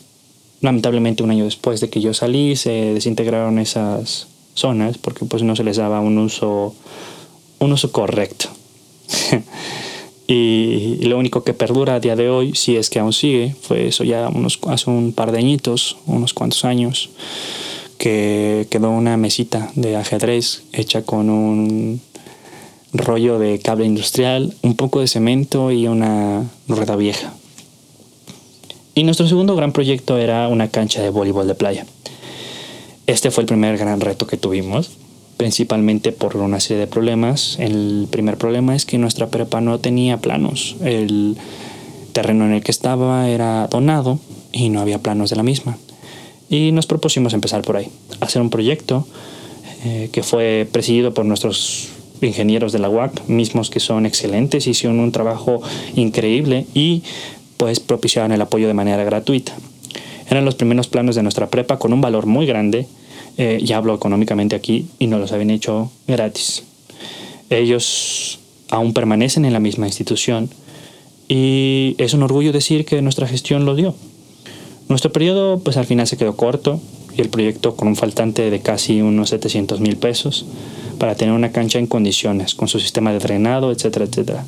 lamentablemente 0.62 1.22
un 1.22 1.29
año 1.29 1.46
después 1.46 1.82
de 1.82 1.91
que 1.91 2.01
yo 2.01 2.15
salí 2.15 2.56
se 2.56 2.96
desintegraron 2.96 3.60
esas 3.60 4.27
zonas 4.56 4.98
porque 4.98 5.25
pues 5.25 5.44
no 5.44 5.56
se 5.56 5.63
les 5.63 5.77
daba 5.77 6.00
un 6.00 6.18
uso, 6.18 6.74
un 7.60 7.72
uso 7.72 7.92
correcto. 7.92 8.50
y, 10.28 10.98
lo 11.01 11.18
único 11.18 11.44
que 11.44 11.54
perdura 11.54 11.96
a 11.96 12.00
día 12.00 12.16
de 12.16 12.30
hoy, 12.30 12.56
si 12.56 12.75
es 12.75 12.89
que 12.89 13.00
aún 13.00 13.13
sigue, 13.13 13.56
fue 13.62 13.88
eso 13.88 14.04
ya 14.04 14.30
unos, 14.30 14.60
hace 14.68 14.89
un 14.89 15.13
par 15.13 15.32
de 15.32 15.39
añitos, 15.39 15.98
unos 16.06 16.34
cuantos 16.34 16.66
años 16.66 17.10
que 17.98 18.66
quedó 18.70 18.92
una 18.92 19.18
mesita 19.18 19.72
de 19.75 19.98
ajedrez 19.98 20.63
hecha 20.72 21.01
con 21.01 21.30
un 21.30 22.01
rollo 22.94 23.38
de 23.39 23.60
cable 23.60 23.86
industrial, 23.86 24.54
un 24.62 24.75
poco 24.75 25.01
de 25.01 25.08
cemento 25.08 25.72
y 25.72 25.88
una 25.88 26.50
rueda 26.68 26.96
vieja. 26.96 27.34
Y 28.96 29.04
nuestro 29.04 29.28
segundo 29.28 29.56
gran 29.56 29.74
proyecto 29.74 30.18
era 30.18 30.48
una 30.48 30.70
cancha 30.70 31.01
de 31.01 31.10
voleibol 31.10 31.48
de 31.48 31.56
playa. 31.56 31.86
Este 33.06 33.32
fue 33.32 33.44
el 33.44 33.48
primer 33.48 33.78
gran 33.78 34.01
reto 34.01 34.28
que 34.28 34.38
tuvimos, 34.38 34.92
principalmente 35.39 36.12
por 36.12 36.36
una 36.36 36.60
serie 36.60 36.81
de 36.81 36.88
problemas. 36.88 37.55
El 37.60 38.10
primer 38.12 38.36
problema 38.36 38.75
es 38.75 38.86
que 38.86 38.98
nuestra 38.98 39.27
prepa 39.27 39.62
no 39.62 39.79
tenía 39.79 40.17
planos. 40.17 40.75
El 40.84 41.38
terreno 42.12 42.43
en 42.43 42.51
el 42.51 42.62
que 42.62 42.72
estaba 42.72 43.29
era 43.29 43.65
donado 43.67 44.19
y 44.51 44.67
no 44.67 44.81
había 44.81 45.00
planos 45.00 45.29
de 45.29 45.38
la 45.38 45.43
misma. 45.43 45.77
Y 46.50 46.74
nos 46.74 46.88
propusimos 46.88 47.34
empezar 47.34 47.62
por 47.62 47.77
ahí, 47.77 47.88
hacer 48.19 48.41
un 48.41 48.50
proyecto 48.50 49.08
eh, 49.86 50.10
que 50.12 50.24
fue 50.24 50.67
presidido 50.69 51.13
por 51.13 51.24
nuestros 51.24 51.88
ingenieros 52.22 52.74
de 52.74 52.79
la 52.79 52.89
UAC, 52.89 53.25
mismos 53.29 53.69
que 53.69 53.79
son 53.79 54.05
excelentes, 54.05 54.67
hicieron 54.67 55.00
un 55.00 55.13
trabajo 55.13 55.62
increíble 55.96 56.65
y 56.74 57.03
pues 57.55 57.79
propiciaron 57.79 58.34
el 58.34 58.41
apoyo 58.41 58.67
de 58.67 58.74
manera 58.74 59.05
gratuita. 59.05 59.53
Eran 60.29 60.43
los 60.43 60.55
primeros 60.55 60.89
planos 60.89 61.15
de 61.15 61.24
nuestra 61.24 61.48
prepa 61.48 61.79
con 61.79 61.93
un 61.93 62.01
valor 62.01 62.25
muy 62.25 62.46
grande, 62.46 62.88
eh, 63.39 63.74
hablo 63.74 63.96
económicamente 63.96 64.55
aquí, 64.55 64.88
y 65.00 65.08
nos 65.08 65.22
los 65.22 65.31
habían 65.31 65.50
hecho 65.50 65.89
gratis. 66.08 66.63
Ellos 67.50 68.39
aún 68.69 68.93
permanecen 68.93 69.46
en 69.46 69.53
la 69.53 69.62
misma 69.62 69.88
institución 69.88 70.50
y 71.29 71.96
es 72.00 72.13
un 72.13 72.22
orgullo 72.22 72.51
decir 72.51 72.86
que 72.86 73.01
nuestra 73.01 73.27
gestión 73.27 73.63
lo 73.65 73.75
dio. 73.75 73.96
Nuestro 74.89 75.13
periodo 75.13 75.60
pues 75.60 75.77
al 75.77 75.86
final 75.86 76.05
se 76.05 76.17
quedó 76.17 76.36
corto 76.36 76.81
y 77.15 77.22
el 77.22 77.29
proyecto 77.29 77.77
con 77.77 77.88
un 77.88 77.96
faltante 77.96 78.50
de 78.50 78.60
casi 78.60 79.01
unos 79.01 79.29
700 79.29 79.79
mil 79.79 79.96
pesos 79.96 80.46
para 80.98 81.15
tener 81.15 81.34
una 81.34 81.53
cancha 81.53 81.79
en 81.79 81.88
condiciones, 81.88 82.55
con 82.55 82.67
su 82.67 82.79
sistema 82.79 83.13
de 83.13 83.19
drenado, 83.19 83.72
etcétera, 83.72 84.03
etcétera. 84.03 84.46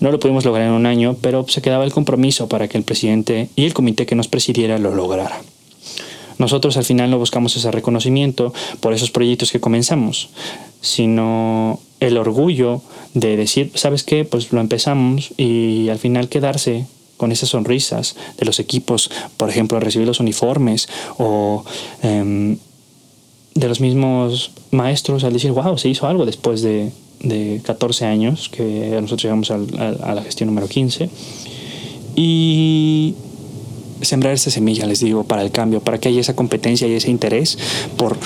No 0.00 0.12
lo 0.12 0.20
pudimos 0.20 0.44
lograr 0.44 0.68
en 0.68 0.74
un 0.74 0.86
año, 0.86 1.16
pero 1.20 1.44
se 1.48 1.62
quedaba 1.62 1.84
el 1.84 1.92
compromiso 1.92 2.48
para 2.48 2.68
que 2.68 2.78
el 2.78 2.84
presidente 2.84 3.48
y 3.56 3.64
el 3.64 3.74
comité 3.74 4.06
que 4.06 4.14
nos 4.14 4.28
presidiera 4.28 4.78
lo 4.78 4.94
lograra. 4.94 5.42
Nosotros 6.38 6.76
al 6.76 6.84
final 6.84 7.10
no 7.10 7.18
buscamos 7.18 7.56
ese 7.56 7.70
reconocimiento 7.70 8.52
por 8.80 8.92
esos 8.92 9.10
proyectos 9.10 9.50
que 9.50 9.60
comenzamos, 9.60 10.30
sino 10.80 11.80
el 12.00 12.16
orgullo 12.16 12.82
de 13.14 13.36
decir, 13.36 13.72
¿sabes 13.74 14.04
qué? 14.04 14.24
Pues 14.24 14.52
lo 14.52 14.60
empezamos 14.60 15.32
y 15.36 15.88
al 15.88 15.98
final 15.98 16.28
quedarse 16.28 16.86
con 17.16 17.32
esas 17.32 17.48
sonrisas 17.50 18.14
de 18.38 18.46
los 18.46 18.60
equipos, 18.60 19.10
por 19.36 19.50
ejemplo, 19.50 19.80
recibir 19.80 20.06
los 20.06 20.20
uniformes 20.20 20.88
o 21.18 21.64
em, 22.02 22.58
de 23.54 23.68
los 23.68 23.80
mismos 23.80 24.52
maestros 24.70 25.24
al 25.24 25.32
decir, 25.32 25.50
wow, 25.50 25.76
se 25.76 25.88
hizo 25.88 26.06
algo 26.06 26.24
después 26.24 26.62
de, 26.62 26.92
de 27.20 27.60
14 27.64 28.04
años, 28.06 28.48
que 28.48 28.62
nosotros 29.00 29.24
llegamos 29.24 29.50
a 29.50 30.14
la 30.14 30.22
gestión 30.22 30.46
número 30.48 30.68
15. 30.68 31.10
Y 32.14 33.14
sembrar 34.02 34.32
esa 34.32 34.50
semilla, 34.50 34.86
les 34.86 35.00
digo, 35.00 35.24
para 35.24 35.42
el 35.42 35.50
cambio, 35.50 35.80
para 35.80 35.98
que 35.98 36.08
haya 36.08 36.20
esa 36.20 36.34
competencia 36.36 36.86
y 36.86 36.92
ese 36.92 37.10
interés 37.10 37.58
por, 37.96 38.16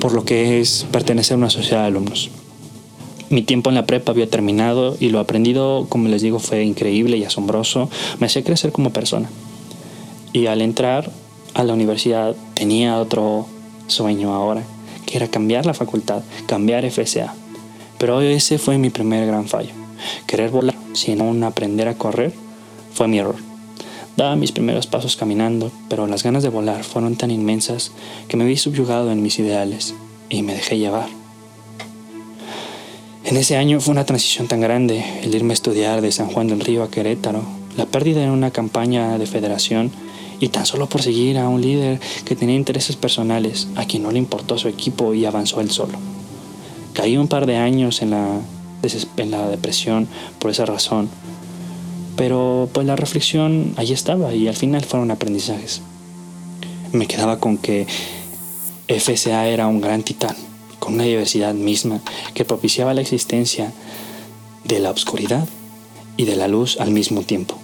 por 0.00 0.12
lo 0.12 0.24
que 0.24 0.60
es 0.60 0.86
pertenecer 0.90 1.34
a 1.34 1.38
una 1.38 1.50
sociedad 1.50 1.82
de 1.82 1.88
alumnos 1.88 2.30
mi 3.30 3.42
tiempo 3.42 3.70
en 3.70 3.76
la 3.76 3.86
prepa 3.86 4.10
había 4.10 4.28
terminado 4.28 4.96
y 4.98 5.08
lo 5.08 5.20
aprendido, 5.20 5.86
como 5.88 6.08
les 6.08 6.20
digo, 6.20 6.40
fue 6.40 6.64
increíble 6.64 7.16
y 7.16 7.24
asombroso. 7.24 7.88
Me 8.18 8.26
hacía 8.26 8.42
crecer 8.42 8.72
como 8.72 8.92
persona. 8.92 9.30
Y 10.32 10.46
al 10.46 10.60
entrar 10.60 11.10
a 11.54 11.62
la 11.62 11.72
universidad 11.72 12.34
tenía 12.54 12.98
otro 12.98 13.46
sueño 13.86 14.34
ahora, 14.34 14.64
que 15.06 15.16
era 15.16 15.28
cambiar 15.28 15.64
la 15.64 15.74
facultad, 15.74 16.22
cambiar 16.46 16.88
FSA. 16.90 17.32
Pero 17.98 18.20
ese 18.20 18.58
fue 18.58 18.78
mi 18.78 18.90
primer 18.90 19.26
gran 19.26 19.46
fallo. 19.46 19.70
Querer 20.26 20.50
volar 20.50 20.74
sin 20.92 21.20
aún 21.20 21.44
aprender 21.44 21.86
a 21.86 21.94
correr 21.94 22.32
fue 22.92 23.06
mi 23.06 23.20
error. 23.20 23.49
Daba 24.20 24.36
mis 24.36 24.52
primeros 24.52 24.86
pasos 24.86 25.16
caminando, 25.16 25.72
pero 25.88 26.06
las 26.06 26.22
ganas 26.22 26.42
de 26.42 26.50
volar 26.50 26.84
fueron 26.84 27.16
tan 27.16 27.30
inmensas 27.30 27.90
que 28.28 28.36
me 28.36 28.44
vi 28.44 28.58
subyugado 28.58 29.10
en 29.10 29.22
mis 29.22 29.38
ideales 29.38 29.94
y 30.28 30.42
me 30.42 30.52
dejé 30.52 30.76
llevar. 30.76 31.08
En 33.24 33.38
ese 33.38 33.56
año 33.56 33.80
fue 33.80 33.92
una 33.92 34.04
transición 34.04 34.46
tan 34.46 34.60
grande, 34.60 35.02
el 35.22 35.34
irme 35.34 35.54
a 35.54 35.54
estudiar 35.54 36.02
de 36.02 36.12
San 36.12 36.28
Juan 36.28 36.48
del 36.48 36.60
Río 36.60 36.82
a 36.82 36.90
Querétaro, 36.90 37.40
la 37.78 37.86
pérdida 37.86 38.22
en 38.22 38.28
una 38.28 38.50
campaña 38.50 39.16
de 39.16 39.24
federación 39.24 39.90
y 40.38 40.48
tan 40.48 40.66
solo 40.66 40.86
por 40.86 41.00
seguir 41.00 41.38
a 41.38 41.48
un 41.48 41.62
líder 41.62 41.98
que 42.26 42.36
tenía 42.36 42.56
intereses 42.56 42.96
personales, 42.96 43.68
a 43.76 43.86
quien 43.86 44.02
no 44.02 44.10
le 44.10 44.18
importó 44.18 44.58
su 44.58 44.68
equipo 44.68 45.14
y 45.14 45.24
avanzó 45.24 45.62
él 45.62 45.70
solo. 45.70 45.98
Caí 46.92 47.16
un 47.16 47.28
par 47.28 47.46
de 47.46 47.56
años 47.56 48.02
en 48.02 48.10
la, 48.10 48.38
en 49.16 49.30
la 49.30 49.48
depresión 49.48 50.08
por 50.38 50.50
esa 50.50 50.66
razón, 50.66 51.08
pero 52.20 52.68
pues 52.74 52.86
la 52.86 52.96
reflexión 52.96 53.72
ahí 53.78 53.92
estaba 53.92 54.34
y 54.34 54.46
al 54.46 54.54
final 54.54 54.84
fueron 54.84 55.10
aprendizajes. 55.10 55.80
Me 56.92 57.06
quedaba 57.06 57.40
con 57.40 57.56
que 57.56 57.86
FSA 58.88 59.46
era 59.46 59.66
un 59.68 59.80
gran 59.80 60.02
titán, 60.02 60.36
con 60.80 60.92
una 60.92 61.04
diversidad 61.04 61.54
misma 61.54 62.02
que 62.34 62.44
propiciaba 62.44 62.92
la 62.92 63.00
existencia 63.00 63.72
de 64.64 64.80
la 64.80 64.90
oscuridad 64.90 65.48
y 66.18 66.26
de 66.26 66.36
la 66.36 66.46
luz 66.46 66.78
al 66.78 66.90
mismo 66.90 67.22
tiempo. 67.22 67.56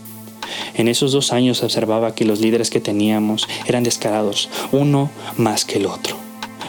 En 0.72 0.88
esos 0.88 1.12
dos 1.12 1.34
años 1.34 1.62
observaba 1.62 2.14
que 2.14 2.24
los 2.24 2.40
líderes 2.40 2.70
que 2.70 2.80
teníamos 2.80 3.46
eran 3.66 3.82
descarados, 3.82 4.48
uno 4.72 5.10
más 5.36 5.66
que 5.66 5.76
el 5.76 5.84
otro, 5.84 6.16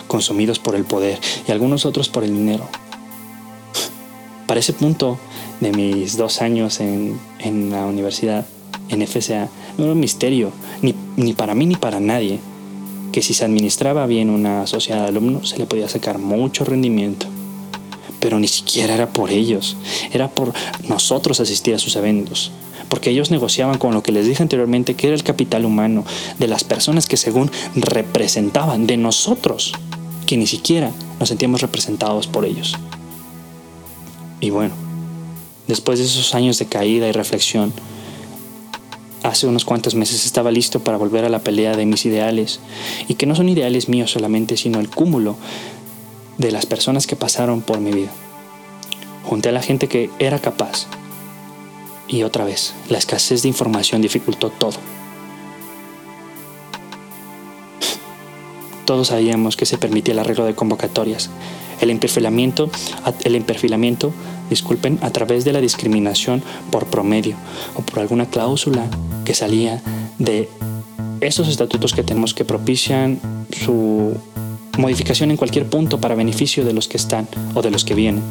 consumidos 0.07 0.59
por 0.59 0.75
el 0.75 0.83
poder 0.83 1.21
y 1.47 1.53
algunos 1.53 1.85
otros 1.85 2.09
por 2.09 2.25
el 2.25 2.33
dinero. 2.33 2.67
Para 4.45 4.59
ese 4.59 4.73
punto 4.73 5.17
de 5.59 5.71
mis 5.71 6.17
dos 6.17 6.41
años 6.41 6.79
en, 6.79 7.19
la 7.71 7.85
universidad, 7.85 8.45
en 8.89 9.05
FSA, 9.05 9.49
no 9.77 9.85
era 9.85 9.93
un 9.93 9.99
misterio, 9.99 10.51
ni, 10.81 10.95
ni 11.15 11.33
para 11.33 11.55
mí 11.55 11.65
ni 11.65 11.75
para 11.75 11.99
nadie, 11.99 12.39
que 13.11 13.21
si 13.21 13.33
se 13.33 13.45
administraba 13.45 14.05
bien 14.05 14.29
una 14.29 14.67
sociedad 14.67 15.03
de 15.03 15.07
alumnos 15.09 15.49
se 15.49 15.57
le 15.57 15.65
podía 15.65 15.89
sacar 15.89 16.19
mucho 16.19 16.65
rendimiento. 16.65 17.27
Pero 18.19 18.39
ni 18.39 18.47
siquiera 18.47 18.93
era 18.93 19.09
por 19.09 19.29
ellos, 19.29 19.77
era 20.11 20.27
por 20.27 20.53
nosotros 20.87 21.39
asistir 21.39 21.75
a 21.75 21.79
sus 21.79 21.95
eventos, 21.95 22.51
porque 22.89 23.09
ellos 23.09 23.31
negociaban 23.31 23.77
con 23.77 23.93
lo 23.93 24.03
que 24.03 24.11
les 24.11 24.27
dije 24.27 24.43
anteriormente, 24.43 24.95
que 24.95 25.07
era 25.07 25.15
el 25.15 25.23
capital 25.23 25.65
humano, 25.65 26.03
de 26.39 26.47
las 26.47 26.63
personas 26.63 27.07
que 27.07 27.17
según 27.17 27.51
representaban, 27.75 28.87
de 28.87 28.97
nosotros, 28.97 29.73
que 30.25 30.37
ni 30.37 30.47
siquiera 30.47 30.91
nos 31.19 31.29
sentíamos 31.29 31.61
representados 31.61 32.27
por 32.27 32.45
ellos. 32.45 32.75
Y 34.39 34.49
bueno, 34.51 34.86
después 35.67 35.99
de 35.99 36.05
esos 36.05 36.33
años 36.35 36.59
de 36.59 36.65
caída 36.65 37.07
y 37.07 37.11
reflexión, 37.11 37.73
hace 39.23 39.47
unos 39.47 39.65
cuantos 39.65 39.95
meses 39.95 40.25
estaba 40.25 40.51
listo 40.51 40.79
para 40.79 40.97
volver 40.97 41.25
a 41.25 41.29
la 41.29 41.39
pelea 41.39 41.75
de 41.75 41.85
mis 41.85 42.05
ideales, 42.05 42.59
y 43.07 43.15
que 43.15 43.25
no 43.25 43.35
son 43.35 43.49
ideales 43.49 43.89
míos 43.89 44.11
solamente, 44.11 44.57
sino 44.57 44.79
el 44.79 44.89
cúmulo 44.89 45.35
de 46.37 46.51
las 46.51 46.65
personas 46.65 47.07
que 47.07 47.15
pasaron 47.15 47.61
por 47.61 47.79
mi 47.79 47.91
vida. 47.91 48.11
Junté 49.23 49.49
a 49.49 49.53
la 49.53 49.61
gente 49.61 49.87
que 49.87 50.09
era 50.19 50.39
capaz, 50.39 50.87
y 52.07 52.23
otra 52.23 52.45
vez, 52.45 52.73
la 52.89 52.97
escasez 52.97 53.41
de 53.41 53.49
información 53.49 54.01
dificultó 54.01 54.49
todo. 54.49 54.77
Todos 58.85 59.09
sabíamos 59.09 59.57
que 59.57 59.65
se 59.65 59.77
permitía 59.77 60.13
el 60.13 60.19
arreglo 60.19 60.45
de 60.45 60.55
convocatorias, 60.55 61.29
el 61.81 61.91
imperfilamiento, 61.91 62.69
el 63.25 63.35
imperfilamiento, 63.35 64.13
disculpen, 64.49 64.99
a 65.01 65.11
través 65.11 65.45
de 65.45 65.53
la 65.53 65.61
discriminación 65.61 66.43
por 66.71 66.87
promedio 66.87 67.35
o 67.75 67.81
por 67.81 67.99
alguna 67.99 68.25
cláusula 68.25 68.85
que 69.25 69.33
salía 69.33 69.81
de 70.19 70.49
esos 71.21 71.47
estatutos 71.47 71.93
que 71.93 72.03
tenemos 72.03 72.33
que 72.33 72.45
propician 72.45 73.19
su 73.51 74.15
modificación 74.77 75.31
en 75.31 75.37
cualquier 75.37 75.67
punto 75.67 75.99
para 75.99 76.15
beneficio 76.15 76.63
de 76.63 76.73
los 76.73 76.87
que 76.87 76.97
están 76.97 77.27
o 77.55 77.61
de 77.61 77.71
los 77.71 77.83
que 77.83 77.95
vienen. 77.95 78.23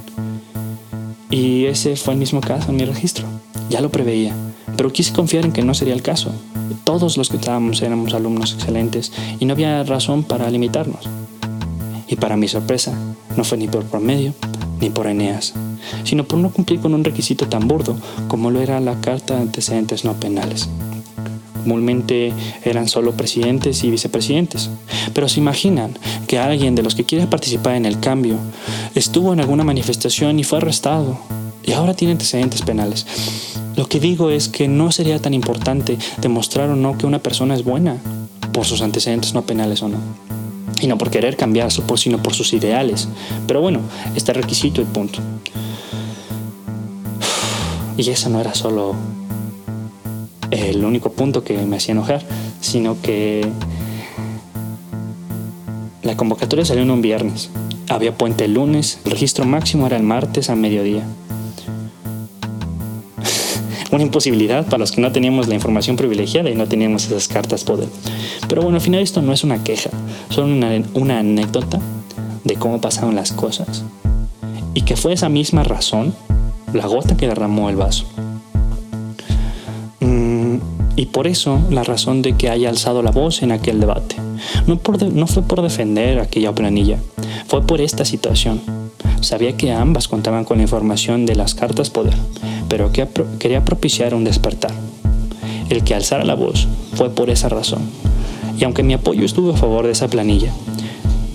Y 1.31 1.67
ese 1.67 1.97
fue 1.97 2.15
el 2.15 2.21
mismo 2.21 2.41
caso 2.41 2.71
en 2.71 2.77
mi 2.77 2.85
registro. 2.85 3.27
Ya 3.69 3.81
lo 3.81 3.91
preveía, 3.91 4.33
pero 4.77 4.93
quise 4.93 5.13
confiar 5.13 5.45
en 5.45 5.53
que 5.53 5.65
no 5.65 5.75
sería 5.75 5.95
el 5.95 6.03
caso. 6.03 6.31
Todos 6.85 7.17
los 7.17 7.29
que 7.29 7.37
estábamos 7.37 7.83
éramos 7.83 8.15
alumnos 8.15 8.55
excelentes 8.55 9.13
y 9.41 9.45
no 9.45 9.55
había 9.55 9.83
razón 9.83 10.23
para 10.23 10.49
limitarnos. 10.51 11.09
Y 12.07 12.17
para 12.17 12.37
mi 12.37 12.47
sorpresa, 12.47 12.97
no 13.37 13.43
fue 13.43 13.59
ni 13.59 13.67
por 13.67 13.85
promedio 13.85 14.35
ni 14.81 14.91
por 14.91 15.07
Eneas, 15.07 15.55
sino 16.05 16.25
por 16.25 16.39
no 16.39 16.51
cumplir 16.51 16.81
con 16.81 16.95
un 16.95 17.05
requisito 17.05 17.49
tan 17.49 17.69
burdo 17.69 17.97
como 18.29 18.51
lo 18.51 18.61
era 18.61 18.81
la 18.81 19.01
carta 19.01 19.35
de 19.35 19.43
antecedentes 19.43 20.05
no 20.05 20.15
penales. 20.15 20.69
Comúnmente 21.63 22.33
eran 22.65 22.87
solo 22.87 23.13
presidentes 23.17 23.83
y 23.83 23.91
vicepresidentes, 23.91 24.71
pero 25.13 25.29
se 25.29 25.41
imaginan 25.41 25.99
que 26.29 26.39
alguien 26.39 26.77
de 26.77 26.83
los 26.85 26.95
que 26.95 27.03
quiere 27.03 27.27
participar 27.27 27.75
en 27.75 27.87
el 27.87 27.99
cambio 27.99 28.37
estuvo 28.95 29.33
en 29.33 29.41
alguna 29.41 29.65
manifestación 29.65 30.39
y 30.39 30.45
fue 30.45 30.59
arrestado 30.59 31.19
y 31.65 31.73
ahora 31.73 31.95
tiene 31.95 32.13
antecedentes 32.13 32.63
penales. 32.63 33.05
Lo 33.75 33.89
que 33.89 33.99
digo 33.99 34.31
es 34.31 34.49
que 34.49 34.69
no 34.69 34.93
sería 34.93 35.19
tan 35.19 35.35
importante 35.35 35.99
demostrar 36.19 36.71
o 36.71 36.77
no 36.77 36.97
que 36.97 37.07
una 37.07 37.19
persona 37.19 37.55
es 37.55 37.65
buena 37.65 37.97
por 38.53 38.65
sus 38.65 38.81
antecedentes 38.81 39.35
no 39.35 39.43
penales 39.43 39.83
o 39.83 39.89
no. 39.89 39.99
Y 40.81 40.87
no 40.87 40.99
por 40.99 41.11
querer 41.11 41.37
cambiarse, 41.37 41.83
sino 41.97 42.23
por 42.23 42.35
sus 42.35 42.53
ideales. 42.53 43.09
Pero 43.47 43.61
bueno, 43.61 43.81
este 44.15 44.33
requisito 44.33 44.81
y 44.81 44.85
punto. 44.85 45.21
Y 47.99 48.11
eso 48.11 48.29
no 48.29 48.41
era 48.41 48.55
solo 48.55 48.95
el 50.51 50.85
único 50.85 51.13
punto 51.13 51.43
que 51.43 51.57
me 51.65 51.77
hacía 51.77 51.93
enojar, 51.93 52.23
sino 52.61 53.01
que 53.01 53.49
la 56.03 56.15
convocatoria 56.15 56.67
salió 56.67 56.83
en 56.83 56.91
un 56.91 57.01
viernes. 57.01 57.49
Había 57.89 58.17
puente 58.17 58.45
el 58.45 58.53
lunes, 58.53 58.99
el 59.05 59.13
registro 59.13 59.47
máximo 59.47 59.87
era 59.87 59.97
el 59.97 60.03
martes 60.03 60.51
a 60.51 60.57
mediodía 60.57 61.05
una 63.93 64.03
imposibilidad 64.03 64.65
para 64.65 64.79
los 64.79 64.93
que 64.93 65.01
no 65.01 65.13
teníamos 65.13 65.49
la 65.49 65.55
información 65.55 65.97
privilegiada 65.97 66.51
y 66.51 66.55
no 66.55 66.67
teníamos 66.67 67.07
esas 67.07 67.29
cartas 67.29 67.65
poder. 67.65 67.89
Pero 68.49 68.63
bueno, 68.63 68.77
al 68.77 68.83
final 68.83 69.01
esto 69.01 69.23
no 69.23 69.33
es 69.33 69.45
una 69.45 69.63
queja, 69.63 69.91
solo 70.29 70.55
una, 70.95 71.19
anécdota 71.19 71.81
de 72.45 72.55
cómo 72.57 72.81
pasaron 72.81 73.15
las 73.15 73.33
cosas 73.33 73.85
y 74.75 74.83
que 74.83 74.97
fue 74.97 75.13
esa 75.13 75.29
misma 75.29 75.65
razón 75.65 76.15
la 76.73 76.87
gota 76.87 77.17
que 77.17 77.29
derramó 77.29 77.71
el 77.71 77.77
vaso. 77.77 78.07
Mm, 80.01 80.57
y 80.97 81.07
por 81.07 81.27
eso 81.27 81.61
la 81.71 81.85
razón 81.85 82.23
de 82.23 82.37
que 82.37 82.51
haya 82.51 82.69
alzado 82.69 83.03
la 83.03 83.11
voz 83.11 83.43
en 83.43 83.53
aquel 83.53 83.81
debate. 83.81 84.17
No, 84.67 84.81
no 85.13 85.27
fue 85.27 85.43
por 85.43 85.63
defender 85.63 86.21
aquella 86.21 86.55
planilla, 86.55 86.99
fue 87.47 87.63
por 87.63 87.81
esta 87.81 88.05
situación. 88.05 88.61
Sabía 89.21 89.57
que 89.57 89.73
ambas 89.73 90.09
contaban 90.09 90.45
con 90.45 90.61
información 90.61 91.27
de 91.27 91.37
las 91.37 91.55
cartas 91.55 91.91
poder, 91.91 92.15
pero 92.69 92.93
que 92.93 93.07
quería 93.39 93.65
propiciar 93.65 94.15
un 94.15 94.25
despertar. 94.25 94.73
El 95.69 95.83
que 95.85 95.95
alzara 95.95 96.25
la 96.25 96.35
voz 96.35 96.69
fue 96.95 97.11
por 97.11 97.31
esa 97.31 97.49
razón. 97.49 97.83
Y 98.59 98.65
aunque 98.65 98.83
mi 98.83 98.95
apoyo 98.95 99.25
estuvo 99.25 99.53
a 99.53 99.57
favor 99.57 99.87
de 99.87 99.93
esa 99.93 100.09
planilla, 100.09 100.53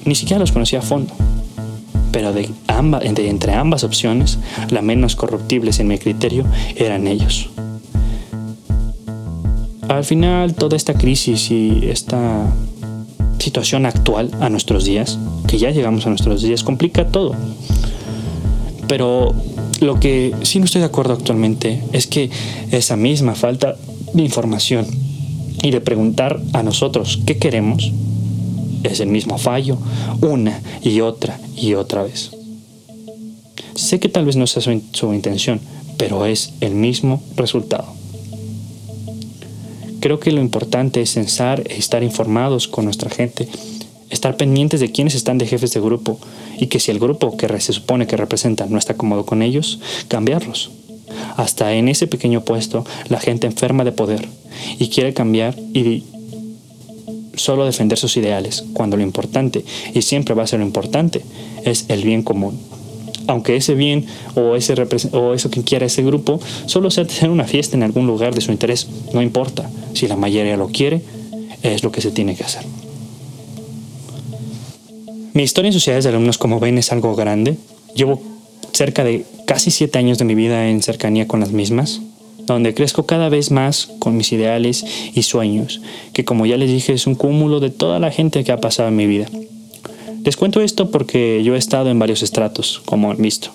ni 0.05 0.15
siquiera 0.15 0.39
los 0.39 0.51
conocía 0.51 0.79
a 0.79 0.81
fondo. 0.83 1.13
Pero 2.11 2.33
de 2.33 2.49
entre 3.29 3.53
ambas 3.53 3.83
opciones, 3.83 4.39
la 4.69 4.81
menos 4.81 5.15
corruptibles 5.15 5.79
en 5.79 5.87
mi 5.87 5.97
criterio 5.97 6.45
eran 6.75 7.07
ellos. 7.07 7.49
Al 9.87 10.03
final, 10.03 10.55
toda 10.55 10.77
esta 10.77 10.93
crisis 10.93 11.51
y 11.51 11.89
esta 11.89 12.47
situación 13.39 13.85
actual 13.85 14.31
a 14.39 14.49
nuestros 14.49 14.85
días, 14.85 15.19
que 15.47 15.57
ya 15.57 15.71
llegamos 15.71 16.05
a 16.05 16.09
nuestros 16.09 16.41
días, 16.41 16.63
complica 16.63 17.07
todo. 17.07 17.35
Pero 18.87 19.33
lo 19.81 19.99
que 19.99 20.33
sí 20.43 20.59
no 20.59 20.65
estoy 20.65 20.79
de 20.79 20.85
acuerdo 20.85 21.13
actualmente 21.13 21.83
es 21.91 22.05
que 22.07 22.29
esa 22.71 22.95
misma 22.95 23.33
falta 23.33 23.75
de 24.13 24.21
información 24.21 24.85
y 25.63 25.71
de 25.71 25.81
preguntar 25.81 26.39
a 26.53 26.61
nosotros 26.61 27.19
qué 27.25 27.37
queremos 27.37 27.91
es 28.83 28.99
el 28.99 29.09
mismo 29.09 29.37
fallo 29.39 29.77
una 30.21 30.61
y 30.83 31.01
otra 31.01 31.39
y 31.57 31.73
otra 31.73 32.03
vez. 32.03 32.31
Sé 33.73 33.99
que 33.99 34.07
tal 34.07 34.25
vez 34.25 34.35
no 34.35 34.45
sea 34.45 34.61
su, 34.61 35.13
intención, 35.13 35.59
pero 35.97 36.27
es 36.27 36.53
el 36.61 36.75
mismo 36.75 37.21
resultado. 37.35 37.85
Creo 39.99 40.19
que 40.19 40.31
lo 40.31 40.41
importante 40.41 41.01
es 41.01 41.13
censar 41.13 41.63
e 41.67 41.77
estar 41.77 42.03
informados 42.03 42.67
con 42.67 42.85
nuestra 42.85 43.09
gente, 43.09 43.47
estar 44.11 44.37
pendientes 44.37 44.79
de 44.79 44.91
quiénes 44.91 45.15
están 45.15 45.39
de 45.39 45.47
jefes 45.47 45.73
de 45.73 45.81
grupo 45.81 46.19
y 46.61 46.67
que 46.67 46.79
si 46.79 46.91
el 46.91 46.99
grupo 46.99 47.35
que 47.35 47.59
se 47.59 47.73
supone 47.73 48.05
que 48.05 48.15
representa 48.15 48.67
no 48.67 48.77
está 48.77 48.93
cómodo 48.93 49.25
con 49.25 49.41
ellos, 49.41 49.79
cambiarlos. 50.07 50.69
Hasta 51.35 51.73
en 51.73 51.89
ese 51.89 52.05
pequeño 52.07 52.45
puesto 52.45 52.85
la 53.09 53.19
gente 53.19 53.47
enferma 53.47 53.83
de 53.83 53.91
poder 53.91 54.27
y 54.77 54.89
quiere 54.89 55.13
cambiar 55.13 55.57
y 55.73 56.03
solo 57.35 57.65
defender 57.65 57.97
sus 57.97 58.15
ideales, 58.15 58.63
cuando 58.73 58.95
lo 58.95 59.03
importante, 59.03 59.65
y 59.93 60.03
siempre 60.03 60.35
va 60.35 60.43
a 60.43 60.47
ser 60.47 60.59
lo 60.59 60.65
importante, 60.65 61.23
es 61.65 61.85
el 61.87 62.03
bien 62.03 62.21
común. 62.21 62.59
Aunque 63.25 63.55
ese 63.55 63.73
bien 63.73 64.05
o, 64.35 64.55
ese 64.55 64.75
o 65.13 65.33
eso 65.33 65.49
que 65.49 65.63
quiera 65.63 65.87
ese 65.87 66.03
grupo 66.03 66.39
solo 66.67 66.91
sea 66.91 67.07
tener 67.07 67.31
una 67.31 67.45
fiesta 67.45 67.75
en 67.75 67.83
algún 67.83 68.05
lugar 68.05 68.35
de 68.35 68.41
su 68.41 68.51
interés, 68.51 68.87
no 69.13 69.21
importa. 69.21 69.67
Si 69.93 70.07
la 70.07 70.15
mayoría 70.15 70.57
lo 70.57 70.67
quiere, 70.67 71.01
es 71.63 71.83
lo 71.83 71.91
que 71.91 72.01
se 72.01 72.11
tiene 72.11 72.35
que 72.35 72.43
hacer. 72.43 72.65
Mi 75.33 75.43
historia 75.43 75.69
en 75.69 75.73
sociedades 75.73 76.03
de 76.03 76.09
alumnos, 76.09 76.37
como 76.37 76.59
ven, 76.59 76.77
es 76.77 76.91
algo 76.91 77.15
grande. 77.15 77.55
Llevo 77.95 78.21
cerca 78.73 79.05
de 79.05 79.25
casi 79.47 79.71
siete 79.71 79.97
años 79.97 80.17
de 80.17 80.25
mi 80.25 80.35
vida 80.35 80.67
en 80.67 80.81
cercanía 80.81 81.25
con 81.25 81.39
las 81.39 81.53
mismas, 81.53 82.01
donde 82.39 82.73
crezco 82.73 83.05
cada 83.05 83.29
vez 83.29 83.49
más 83.49 83.89
con 83.99 84.17
mis 84.17 84.33
ideales 84.33 84.83
y 85.13 85.23
sueños, 85.23 85.81
que 86.11 86.25
como 86.25 86.45
ya 86.45 86.57
les 86.57 86.69
dije 86.69 86.91
es 86.91 87.07
un 87.07 87.15
cúmulo 87.15 87.61
de 87.61 87.69
toda 87.69 87.99
la 87.99 88.11
gente 88.11 88.43
que 88.43 88.51
ha 88.51 88.59
pasado 88.59 88.89
en 88.89 88.97
mi 88.97 89.07
vida. 89.07 89.27
Les 90.25 90.35
cuento 90.35 90.59
esto 90.59 90.91
porque 90.91 91.41
yo 91.45 91.55
he 91.55 91.57
estado 91.57 91.89
en 91.89 91.99
varios 91.99 92.23
estratos, 92.23 92.81
como 92.83 93.09
han 93.09 93.17
visto. 93.17 93.51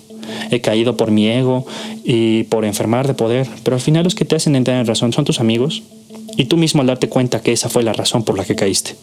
He 0.49 0.61
caído 0.61 0.97
por 0.97 1.11
mi 1.11 1.27
ego 1.27 1.65
y 2.03 2.43
por 2.45 2.65
enfermar 2.65 3.05
de 3.05 3.13
poder, 3.13 3.47
pero 3.63 3.75
al 3.75 3.81
final 3.81 4.03
los 4.03 4.15
que 4.15 4.25
te 4.25 4.35
hacen 4.35 4.55
entrar 4.55 4.79
en 4.79 4.87
razón 4.87 5.13
son 5.13 5.25
tus 5.25 5.39
amigos 5.39 5.83
y 6.37 6.45
tú 6.45 6.57
mismo 6.57 6.81
al 6.81 6.87
darte 6.87 7.07
cuenta 7.07 7.41
que 7.41 7.51
esa 7.51 7.69
fue 7.69 7.83
la 7.83 7.93
razón 7.93 8.23
por 8.23 8.35
la 8.35 8.45
que 8.45 8.55
caíste. 8.55 8.95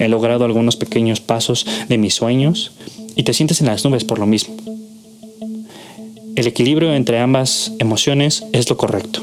He 0.00 0.08
logrado 0.08 0.46
algunos 0.46 0.76
pequeños 0.76 1.20
pasos 1.20 1.66
de 1.88 1.98
mis 1.98 2.14
sueños 2.14 2.72
y 3.16 3.22
te 3.22 3.34
sientes 3.34 3.60
en 3.60 3.66
las 3.66 3.84
nubes 3.84 4.02
por 4.02 4.18
lo 4.18 4.26
mismo. 4.26 4.56
El 6.36 6.46
equilibrio 6.46 6.94
entre 6.94 7.18
ambas 7.18 7.72
emociones 7.78 8.44
es 8.52 8.70
lo 8.70 8.78
correcto. 8.78 9.22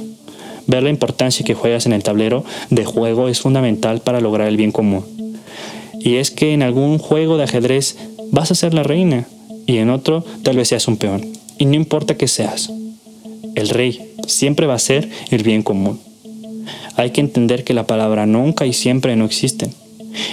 Ver 0.68 0.84
la 0.84 0.92
importancia 0.92 1.44
que 1.44 1.56
juegas 1.56 1.88
en 1.88 1.94
el 1.94 2.04
tablero 2.04 2.46
de 2.70 2.86
juego 2.86 3.28
es 3.28 3.42
fundamental 3.42 4.02
para 4.02 4.22
lograr 4.22 4.48
el 4.48 4.56
bien 4.56 4.72
común. 4.72 5.04
Y 6.00 6.18
es 6.18 6.30
que 6.30 6.54
en 6.54 6.62
algún 6.62 7.00
juego 7.00 7.38
de 7.38 7.46
ajedrez 7.46 7.98
vas 8.32 8.52
a 8.52 8.56
ser 8.56 8.76
la 8.76 8.84
reina 8.84 9.26
y 9.66 9.78
en 9.78 9.90
otro 9.90 10.24
tal 10.44 10.58
vez 10.58 10.68
seas 10.68 10.88
un 10.88 10.98
peón. 10.98 11.26
Y 11.58 11.66
no 11.66 11.74
importa 11.74 12.18
que 12.18 12.28
seas. 12.28 12.70
El 13.56 13.70
rey 13.70 14.14
siempre 14.28 14.68
va 14.68 14.76
a 14.76 14.80
ser 14.80 15.10
el 15.32 15.42
bien 15.42 15.64
común. 15.64 16.00
Hay 16.98 17.10
que 17.10 17.22
entender 17.22 17.64
que 17.64 17.74
la 17.74 17.88
palabra 17.88 18.28
nunca 18.28 18.68
y 18.68 18.74
siempre 18.74 19.16
no 19.16 19.26
existen. 19.26 19.74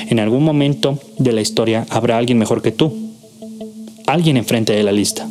En 0.08 0.20
algún 0.20 0.44
momento 0.44 0.98
de 1.18 1.32
la 1.32 1.40
historia 1.40 1.86
habrá 1.90 2.18
alguien 2.18 2.38
mejor 2.38 2.62
que 2.62 2.72
tú. 2.72 2.92
Alguien 4.06 4.36
enfrente 4.36 4.72
de 4.72 4.82
la 4.82 4.92
lista. 4.92 5.28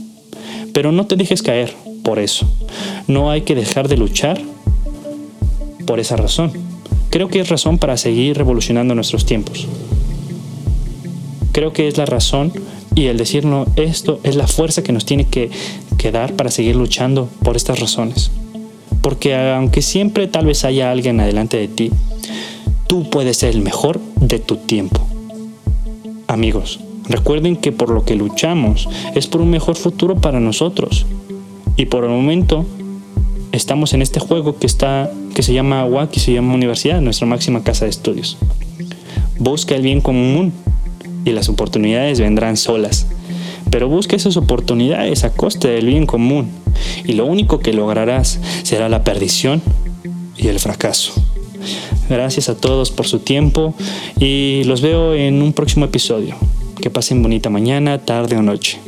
Pero 0.73 0.91
no 0.91 1.05
te 1.05 1.15
dejes 1.15 1.41
caer 1.41 1.73
por 2.03 2.19
eso. 2.19 2.47
No 3.07 3.31
hay 3.31 3.41
que 3.41 3.55
dejar 3.55 3.87
de 3.87 3.97
luchar 3.97 4.41
por 5.85 5.99
esa 5.99 6.15
razón. 6.15 6.51
Creo 7.09 7.27
que 7.27 7.39
es 7.39 7.49
razón 7.49 7.77
para 7.77 7.97
seguir 7.97 8.37
revolucionando 8.37 8.95
nuestros 8.95 9.25
tiempos. 9.25 9.67
Creo 11.51 11.71
que 11.71 11.87
es 11.87 11.97
la 11.97 12.05
razón 12.05 12.51
y 12.95 13.05
el 13.05 13.17
decirnos 13.17 13.67
esto 13.75 14.19
es 14.23 14.35
la 14.35 14.47
fuerza 14.47 14.83
que 14.83 14.91
nos 14.91 15.05
tiene 15.05 15.27
que, 15.27 15.51
que 15.97 16.11
dar 16.11 16.33
para 16.33 16.49
seguir 16.49 16.75
luchando 16.75 17.29
por 17.43 17.55
estas 17.55 17.79
razones. 17.79 18.31
Porque 19.01 19.35
aunque 19.35 19.81
siempre 19.81 20.27
tal 20.27 20.45
vez 20.47 20.65
haya 20.65 20.91
alguien 20.91 21.19
adelante 21.19 21.57
de 21.57 21.67
ti, 21.67 21.91
tú 22.87 23.09
puedes 23.09 23.37
ser 23.37 23.53
el 23.53 23.61
mejor 23.61 23.99
de 24.27 24.39
tu 24.39 24.57
tiempo. 24.57 25.05
Amigos, 26.27 26.79
recuerden 27.07 27.55
que 27.55 27.71
por 27.71 27.89
lo 27.89 28.05
que 28.05 28.15
luchamos 28.15 28.87
es 29.15 29.27
por 29.27 29.41
un 29.41 29.49
mejor 29.49 29.75
futuro 29.75 30.15
para 30.15 30.39
nosotros. 30.39 31.05
Y 31.75 31.85
por 31.85 32.03
el 32.03 32.09
momento 32.09 32.65
estamos 33.51 33.93
en 33.93 34.01
este 34.01 34.19
juego 34.19 34.57
que 34.57 34.67
está 34.67 35.11
que 35.33 35.43
se 35.43 35.53
llama 35.53 35.85
WAC 35.85 36.15
y 36.17 36.19
se 36.19 36.33
llama 36.33 36.53
universidad, 36.53 37.01
nuestra 37.01 37.27
máxima 37.27 37.63
casa 37.63 37.85
de 37.85 37.91
estudios. 37.91 38.37
Busca 39.39 39.75
el 39.75 39.81
bien 39.81 40.01
común 40.01 40.53
y 41.25 41.31
las 41.31 41.49
oportunidades 41.49 42.19
vendrán 42.19 42.57
solas. 42.57 43.07
Pero 43.69 43.87
busca 43.87 44.15
esas 44.15 44.37
oportunidades 44.37 45.23
a 45.23 45.33
costa 45.33 45.67
del 45.67 45.87
bien 45.87 46.05
común 46.05 46.49
y 47.05 47.13
lo 47.13 47.25
único 47.25 47.59
que 47.59 47.73
lograrás 47.73 48.39
será 48.63 48.89
la 48.89 49.03
perdición 49.03 49.61
y 50.37 50.47
el 50.47 50.59
fracaso. 50.59 51.13
Gracias 52.13 52.47
a 52.47 52.55
todos 52.55 52.91
por 52.91 53.07
su 53.07 53.19
tiempo 53.19 53.73
y 54.19 54.63
los 54.65 54.81
veo 54.81 55.15
en 55.15 55.41
un 55.41 55.51
próximo 55.51 55.85
episodio. 55.85 56.35
Que 56.79 56.91
pasen 56.91 57.23
bonita 57.23 57.49
mañana, 57.49 57.97
tarde 57.97 58.37
o 58.37 58.43
noche. 58.43 58.79